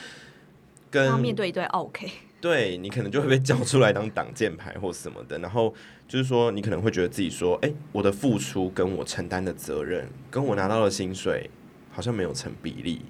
[0.91, 2.11] 跟面对一对 OK。
[2.43, 5.72] 对你可能就会被叫出来当挡箭牌或什么的，然后
[6.09, 11.49] 就是说你可能会觉得自己说，哎，我的付出跟我承担的责任，跟我拿到的薪水
[11.93, 13.01] 好像没有成比例，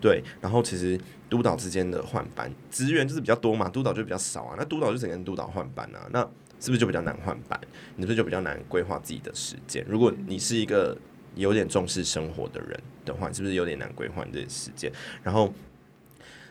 [0.00, 0.20] 对。
[0.40, 4.56] 然后其实督导之间的换班职员就是比较多嘛，督导就比较少啊。
[4.58, 6.20] 那督导就整个人督导换班啊，那
[6.58, 7.60] 是不是就比较难换班？
[7.94, 9.86] 你是不是就比较难规划自己的时间？
[9.88, 10.98] 如果你是一个
[11.36, 14.90] 有点重视生活的人的话，是不是有点难规划这些时间？
[15.22, 15.54] 然后。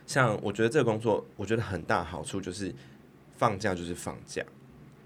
[0.09, 2.73] 像我觉得这个工作，我觉得很大好处就是
[3.37, 4.43] 放假就是放假，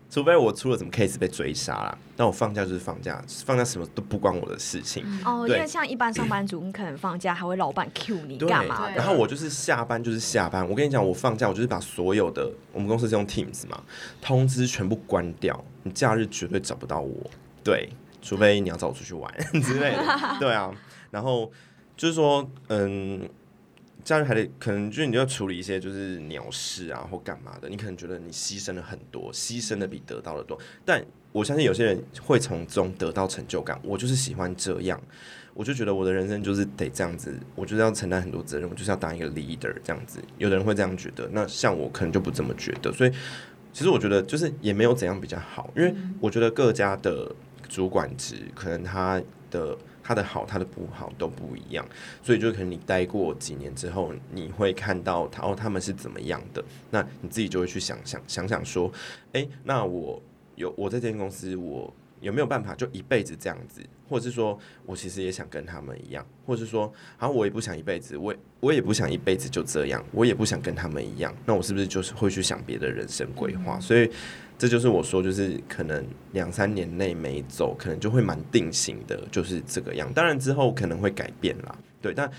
[0.09, 5.03] 除非我出了什么 case 被追杀啦，但我放假就是放假，放假什么都不关我的事情。
[5.25, 8.89] 哦，因为像一般上班族，你可能放假还会老板 Q 你干嘛？
[8.95, 10.65] 然后我就是下班就是下班。
[10.69, 13.83] 我跟你讲，我放假我就是把所有的我们公司是用 Teams 嘛，
[14.21, 17.29] 通知全部关掉，你假日绝对找不到我。
[17.61, 17.89] 对，
[18.21, 19.29] 除非你要找我出去玩
[19.61, 20.17] 之类的。
[20.39, 20.73] 对啊，
[21.11, 21.51] 然后
[21.97, 23.29] 就是说，嗯。
[24.03, 30.59] 假日还得可能就是你要处理一些就是鸟事啊或干嘛的，你可能觉得你牺牲了很多，牺牲的比得到的多。
[30.83, 33.79] 但我相信有些人会从中得到成就感。
[33.81, 35.01] 我就是喜欢这样，
[35.53, 40.19] 我就觉得我的人生就是得这样子，我就是要承担很多责任，我就是要当一个 leader 这样子。
[40.37, 42.91] 有的人会这样觉得，那像我可能就不这么觉得。
[42.91, 43.11] 所以
[43.71, 47.33] 其实我觉得就是也没有怎样比较好，因为我觉得各家的
[47.69, 49.77] 主管职可能他的。
[50.03, 51.87] 他的好，他的不好都不一样，
[52.21, 58.91] 所以就可能你待过几年之后，你会看到他哦，他们是怎么样的，那你自己就会去想想想想说，
[59.31, 60.21] 哎，那我
[60.55, 73.79] 有我在这间公司，我有没有办法就一辈子这样子，或者是说我其实也想跟他们一样，或者是说，好，我也不想一辈子，我我也不想一辈子就这样，我也不想跟他们一样，那我是不是就是会去想别的人生规划？
[73.79, 74.11] 所以。
[74.57, 80.11] 这就是我说，就是可能两三年内没走，可能就会蛮定型的，就是这个样。
[80.13, 82.13] 当然之后可能会改变啦，对。
[82.13, 82.29] 但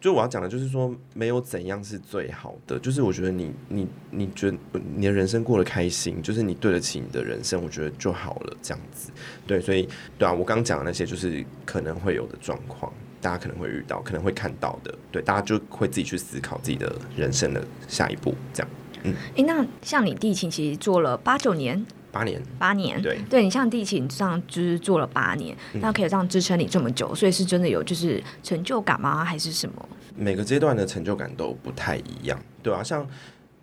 [0.00, 4.56] 就我要讲的，就是说没有怎样是最好的，就是我觉得你你你觉得
[4.94, 9.10] 你的人生过得开心，就是你对得起你的人生，我觉得就好了，这样子。
[9.44, 18.70] 对，所以对啊，我刚讲的那些就是可能会有的状况，大家可能会遇到，可能会看到的，对，大家就会自己去思考自己的人生的下一步，这样。
[19.08, 29.24] 嗯，哎，那像你地勤其实做了八九年，八年，八年，对，对你像地勤这样就是做了八年，那可以这样支撑你这么久，所以是真的有就是成就感吗？
[29.24, 29.88] 还是什么？
[30.16, 33.06] 每个阶段的成就感都不太一样，对啊，像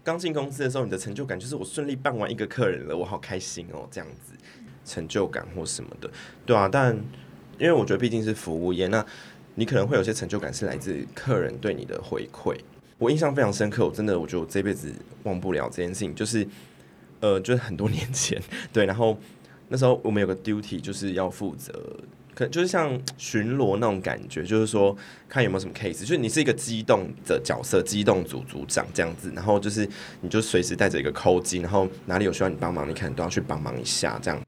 [0.04, 4.34] 刚进公司的时候，你的成就感就是我顺利办完一个客人了，我好开心哦，这样子
[4.86, 6.10] 成就感或什么的，
[6.46, 6.96] 对啊，但
[7.58, 9.04] 因为我觉得毕竟是服务业，那
[9.56, 12.56] 你可能会有些成就感是来自客人对你的回馈。
[12.98, 14.94] 我印象非常深刻，我真的我觉得我这辈子
[15.24, 16.48] 忘不了这件事情，就是
[17.20, 18.42] 呃，就是很多年前，
[18.72, 19.18] 对，然后
[19.68, 21.74] 那时候我们有个 duty 就是要负责，
[22.34, 24.96] 可就是像巡逻那种感觉，就是说
[25.28, 29.86] 看有没有什么 case，就是你是一个机动的角色，机动组组长这样子，然后就是
[30.22, 34.42] 你就随时带着一个扣机，然后哪里有需要你帮忙，你可能都要去帮忙一下这样。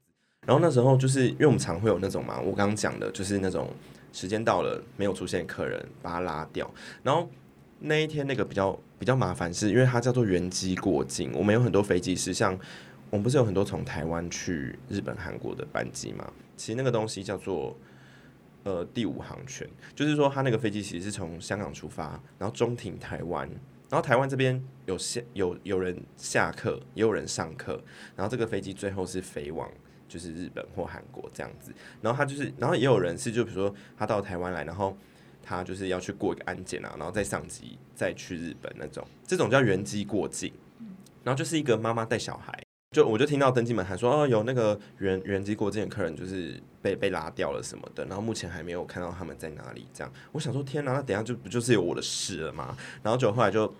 [0.46, 3.68] 然后那时候就是因为我们常会有那种嘛，我刚刚讲的就是那种
[4.12, 6.70] 时间到了没有出现客人，把他拉掉，
[7.02, 7.28] 然后。
[7.80, 11.32] 那一天那个比较比较麻烦，是因为它叫做原机过境。
[11.34, 12.58] 我们有很多飞机是像
[13.10, 16.30] 我们不是有很多从台湾去日本、韩国的班机嘛？
[16.56, 17.76] 其实那个东西叫做
[18.64, 23.48] 呃第五航权，就是说他那个飞机其实是从香港出发，然后中停台湾，
[23.88, 27.80] 然后台湾这边有下有有人下课，也有人上课，
[28.16, 29.70] 然后这个飞机最后是飞往
[30.08, 31.72] 就是日本或韩国这样子，
[32.02, 34.96] 然后他就是，然后也有人是就比如说他到台湾来，然后
[35.48, 40.52] 他就是要去过一个安检啊，然后再上机再去日本那种，这种叫原机过境，
[41.24, 42.62] 然后就是一个妈妈带小孩。
[42.94, 49.86] 就我就听到登机门喊说哦，有那个原原机过境的客人就是被被拉掉了什么的，然后目前还没有看到他们在哪里。
[49.92, 52.76] 这样，我想说天哪，那等下就不就是有我的事了吗？
[53.02, 53.70] 然后就后来就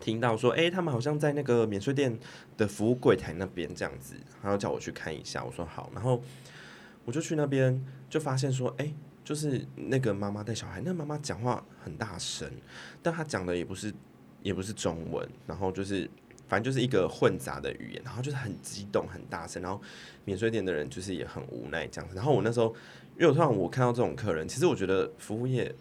[0.00, 2.18] 听到说，哎，他们好像在那个免税店
[2.56, 5.44] 的服务柜台那边这样子，然后叫我去看一下。
[5.44, 6.20] 我说好，然后
[7.04, 8.92] 我就去那边，就发现说，哎，
[9.30, 12.50] 就是那个妈妈带小孩，那妈妈讲话很大声，
[13.00, 13.94] 但她讲的也不是
[14.42, 16.10] 也不是中文，然后就是。
[16.48, 19.80] 反正就是一个混杂的语言，然后就是很激动、很大声，然后
[20.24, 22.16] 免税店的人就是也很无奈这样子。
[22.16, 22.74] 然后我那时候，
[23.14, 25.72] 因为我突然我看到这种客人，其实我觉得服务业，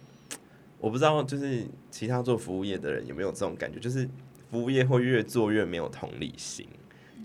[0.78, 4.08] 我不知道就是其他做服务业的人有没有这种感觉，就是
[4.52, 6.68] 服务业会越做越没有同理心。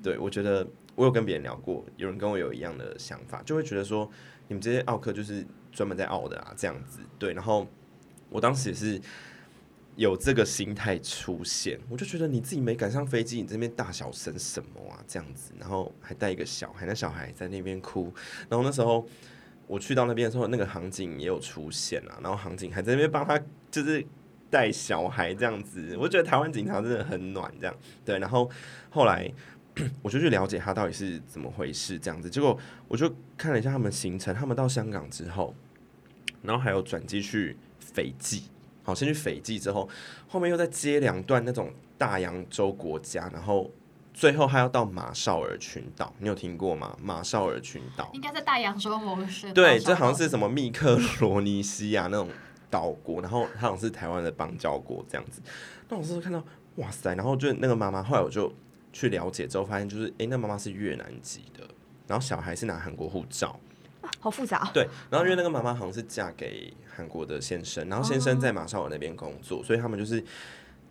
[0.02, 4.10] 对我觉得我有跟别人聊过，有人跟我有一样的想法，就会觉得说
[4.48, 5.44] 你们这些奥客就是
[5.74, 7.00] 专门在奥的啊这样子。
[7.18, 7.66] 对，然后
[8.30, 8.98] 我当时也是。
[9.96, 14.98] 有这个心态出现，我就觉得你自己没赶上飞机，你这边大小声什么啊？
[15.06, 18.12] 这样子，然后还带一个小孩，那小孩在那边哭。
[18.48, 19.06] 然后那时候
[19.68, 24.04] 我去到那边的时候，那个航警也有出现啊，然后航警还在那边帮他，就是
[24.50, 25.96] 带小孩这样子。
[25.96, 28.18] 我觉得台湾警察真的很暖，这样对。
[28.18, 28.50] 然后
[28.90, 29.32] 后来
[30.02, 32.30] 我就去了解他到底是怎么回事，这样子。
[32.30, 32.58] 结果
[32.88, 35.54] 我就看了一下他们行程，他们到香港之后，
[36.42, 38.44] 然后还有转机去斐济。
[38.82, 39.88] 好，先去斐济之后，
[40.28, 43.70] 后面又再接两段那种大洋洲国家，然后
[44.12, 46.94] 最后还要到马绍尔群岛，你有听过吗？
[47.02, 52.28] 马绍尔群岛应该在大洋洲模式对，这好像是什么密克罗尼西亚那种
[52.68, 55.40] 岛国，然后好像是台湾的邦交国这样子。
[55.88, 56.44] 那我是看到
[56.76, 58.52] 哇塞，然后就那个妈妈，后来我就
[58.94, 61.68] 去了解之后发现，就是哎，那妈妈是越南籍的，
[62.06, 63.60] 然后小孩是拿韩国护照。
[64.20, 64.70] 好复杂。
[64.72, 70.22] 对，然后因为那个妈妈好像是嫁给韩国的先生，然后先生在马绍尔那边工作，所以他们就是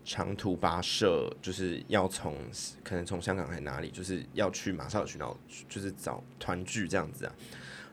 [0.03, 2.35] 长途跋涉，就是要从
[2.83, 5.37] 可能从香港还是哪里，就是要去马绍尔群岛，
[5.69, 7.33] 就是找团聚这样子啊。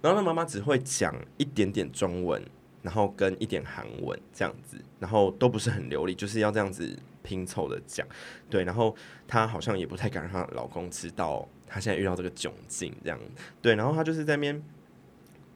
[0.03, 2.43] 然后那妈妈只会讲一点点中文，
[2.81, 6.99] 然后跟一点韩文这样子，然后都不是很流利，就是要这样子
[7.31, 8.05] 拼凑的讲。
[8.49, 8.97] 对，然后
[9.29, 13.19] 她好像也不太敢让她老公知道她现在遇到这个窘境这样。
[13.63, 14.61] 对，然后她就是在那边。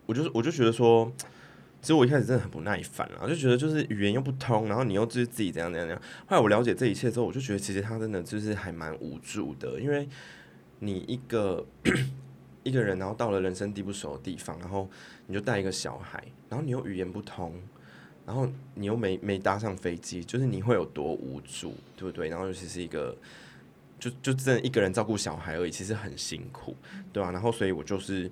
[0.07, 1.11] 我就是，我就觉得说，
[1.81, 6.03] 其实我一开始真的很不耐烦啊，就觉得就是语言又不通，然后你又就是自己怎样怎样怎样。
[6.27, 10.07] 后来我了解这一切之后，我就觉得其实她真的就是还蛮无助的，因为
[10.81, 11.67] 你一个
[12.65, 14.91] 一个人，然后到了人生地不熟的地方，然后
[15.27, 17.59] 你就带一个小孩，然后你又语言不通，
[18.27, 22.29] 然后你又没没搭上飞机，就是你会有多无助，对不对？
[22.29, 23.17] 然后尤其是一个，
[23.99, 26.77] 就就真的一个人照顾小孩而已，其实很辛苦，
[27.13, 27.31] 对吧？
[27.31, 28.31] 然后所以我就是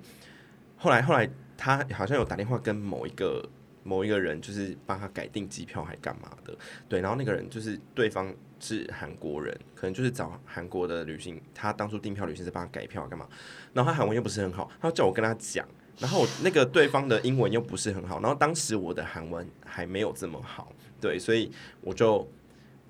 [0.77, 1.29] 后来后来。
[1.55, 3.47] 他好像有打电话跟某一个
[3.83, 6.53] 某一个人，就是帮他改订机票还干嘛的，
[6.89, 13.29] 对，然后那个人就是对方是韩国人，可能就是找韩国的旅行，他当初订票旅行社帮他改票干嘛，
[13.71, 15.65] 然后他韩文又不是很好，他叫我跟他讲，
[15.99, 22.27] 然后那个对方的英文又不是很好，然后当时我的韩文还没有这么好，对，所以我就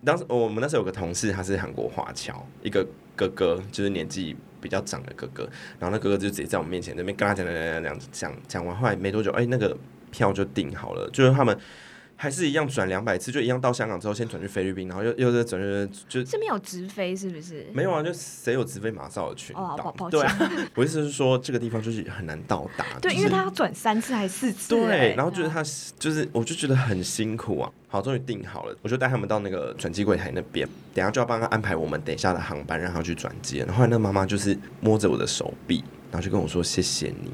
[0.03, 2.85] 当时我们那时候有个同事，他是韩国华侨，一个
[3.15, 4.35] 哥哥，就是年纪。
[4.63, 5.43] 比较长的哥哥，
[5.77, 9.77] 然后那哥哥就直接在我面前那边跟他讲讲讲讲讲讲完，后来没多久，哎，那个
[10.09, 11.59] 票就订好了，就是他们。
[12.23, 17.67] 还是一样转两百次，就一样到香港之后先转去菲律宾，然后又又再转转就这边有直飞是不是？
[17.73, 19.93] 没有啊，就谁有直飞马绍尔群岛？
[20.09, 20.25] 对，
[20.73, 22.85] 我意思是说这个地方就是很难到达。
[23.01, 24.69] 对，因为他要转三次还是四次？
[24.69, 25.61] 对，然后就是他
[25.99, 27.69] 就是我就觉得很辛苦啊。
[27.89, 33.57] 好，终于定好了，我就带他们到那个转机柜台那边，等下就要帮他安排我们等一下的航班，让他去转机。
[33.57, 37.33] 然后那妈妈就是摸着我的手臂，然后就跟我说：“谢谢你。”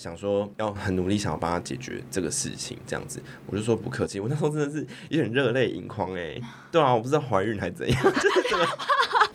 [0.00, 4.18] 想说要很努力，想要帮他解决这个事情，这样子，我就说不客气。
[4.18, 4.78] 我那时候真的是
[5.10, 6.40] 有点热泪盈眶哎，
[6.72, 8.68] 对啊，我不知道怀孕还怎样， 就是这个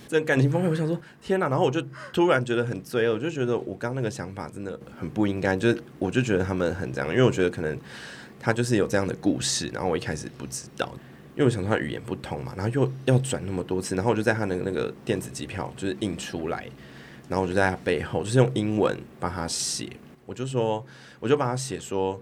[0.08, 1.80] 这感情方面，我想说天哪，然后我就
[2.12, 7.78] 突然觉得很罪恶，我就觉得我刚那个想法真的很不应该，就是我就觉得他们很这样，因为我觉得可能
[8.40, 10.92] 他就是有这样的故事，然后我一开始不知道，
[11.36, 16.68] 因为我想说他语言不通嘛，然后又要转那么多次，然后我就在他的那个电子机票就是印出来，
[17.30, 19.88] 然后我就在他背后就是用英文帮他写。
[20.26, 20.86] 我就说，
[21.20, 22.22] 我就把它写说，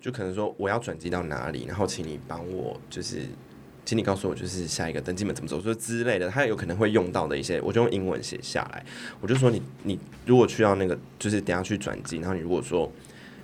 [0.00, 3.26] 就可能说我要转机到哪里，然后请你帮我，就是
[3.84, 8.84] 请你告诉我，就是下一个登机门怎么走，说之类的，他有可能会用到的一些，我就用英文写下来。
[9.20, 12.90] 我就说你你如果去到那个，就是等下去转机，然后你如果说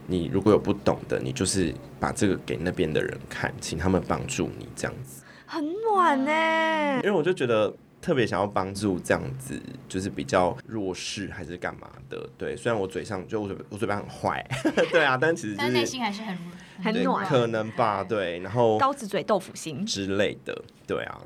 [0.07, 5.23] 你如果有不懂的，你就是把这个给那边的人看，请他们帮助你这样子。
[5.45, 12.29] 很暖呢，因为我就觉得特别想要帮助这样子，就是比较弱势还是干嘛的。
[12.39, 14.45] 对，虽然我嘴上就我嘴我嘴巴很坏，
[14.91, 16.39] 对啊，但其实就是内心还是很
[16.83, 18.05] 很暖，可能吧。
[18.05, 20.63] 对，然后刀子嘴豆腐心之类的。
[20.87, 21.21] 对啊，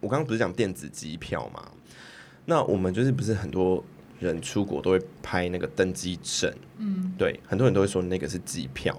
[0.00, 1.70] 我刚刚不是讲电子机票嘛？
[2.44, 3.84] 那我们就是不是很多
[4.18, 6.52] 人出国都会拍那个登机证？
[6.78, 8.96] 嗯，对，很多人都会说那个是机票。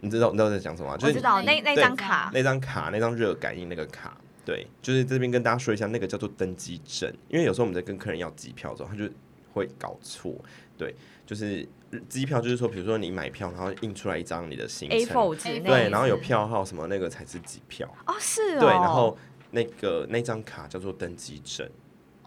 [0.00, 0.98] 你知道你知道在讲什么吗？
[1.00, 4.14] 我知道那那张卡，那张卡，那张热感应那个卡，
[4.44, 7.10] 对，就是这边跟大家说一下，那个叫做登机证。
[7.28, 9.08] 因为有时候我们在跟客人要机票的时候，他就
[9.52, 10.34] 会搞错。
[10.76, 11.66] 对，就是
[12.08, 17.88] 机票就是说，比如说你买票，然后印出来一张你的行程，对，然后有票号什么那个才是机票。
[18.06, 18.60] 哦，是哦。
[18.60, 19.16] 对，然后
[19.52, 21.66] 那个那张卡叫做登机证。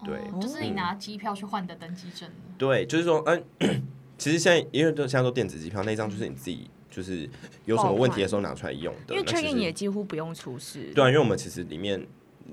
[0.03, 2.29] 对，就是你拿机票去换的登机证。
[2.57, 3.43] 对，就是说，嗯，
[4.17, 6.69] 其实现在因为都现在都电子机票，那张就是你自己。
[6.89, 7.29] 就是
[7.65, 10.91] 有什么问题的时候拿出来用的，因为确认也几乎不用出示。
[10.95, 12.05] 对啊，因为我们其实里面，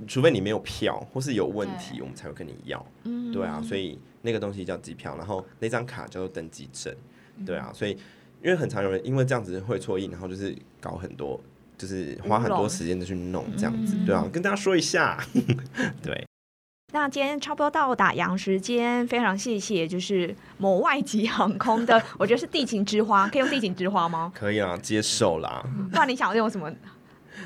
[0.06, 2.84] 除非你没有票或是有问题，我们才会跟你要。
[3.04, 6.94] 嗯，对啊，所以那个东西叫机票，然后那张卡叫做登记证。
[7.46, 7.92] 对啊，所以
[8.42, 11.40] 因为很常有人因为这样子会错印，然后就是搞很多，
[11.78, 13.96] 就是花很多时间的去弄这样子。
[14.04, 15.18] 对啊，跟大家说一下，
[16.02, 16.24] 对。
[16.94, 24.30] 那今天差不多到打烊时间，非常谢谢，就是某外籍航空的，我觉得是地勤之花，可以用地勤之花吗？
[24.38, 25.60] 可以啊，接受啦。
[25.90, 26.72] 不然你想用什么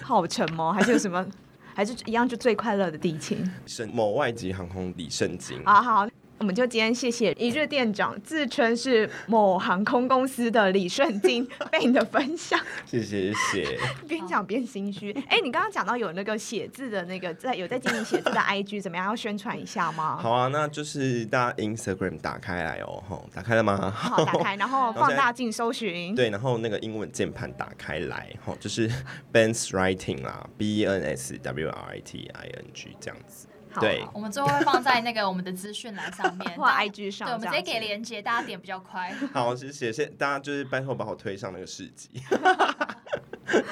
[0.02, 0.74] 号称吗？
[0.74, 1.26] 还是有什么？
[1.74, 3.50] 还是一样就最快乐的地勤？
[3.64, 5.64] 圣某外籍航空李圣经。
[5.64, 6.06] 好好。
[6.38, 13.78] 我们就今天谢谢一日店长，自称是某航空公司的李顺金，被你的分享， 谢谢谢谢。
[14.06, 15.12] 边讲边心虚。
[15.28, 19.06] 哎，你刚刚讲到有那个写字的那个，在有在经营写字的 IG，怎么样？
[19.06, 20.16] 要宣传一下吗？
[20.16, 23.90] 好啊，那就是大家 Instagram 打开来哦，吼，打开了吗？
[23.90, 26.14] 好，打开，然后放大镜搜寻。
[26.16, 28.88] 对，然后那个英文键盘打开来，吼，就是
[29.32, 33.47] Ben's Writing 啦，B E N S W R I T I N G 这样子。
[33.80, 39.14] 对，我们最后会放在那个我们的资讯栏上面， 或 IG 上，对，我们直接给连接，大家点比较快。
[39.32, 42.10] 好，谢谢，谢大家就是拜托把我推上那个市集，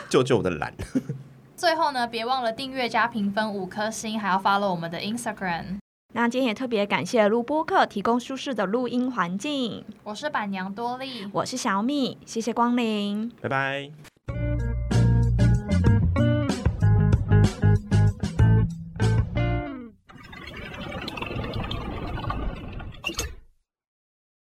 [0.09, 0.73] 救救我的懒。
[1.57, 5.79] 最后呢，别忘了订阅加评分五颗星，还要 follow 我们的 Instagram。
[6.13, 9.85] 那今天也特别感谢录播客提供舒适的录音环境。
[10.03, 14.16] 我是板娘多莉，我是小米，谢谢光临，拜拜。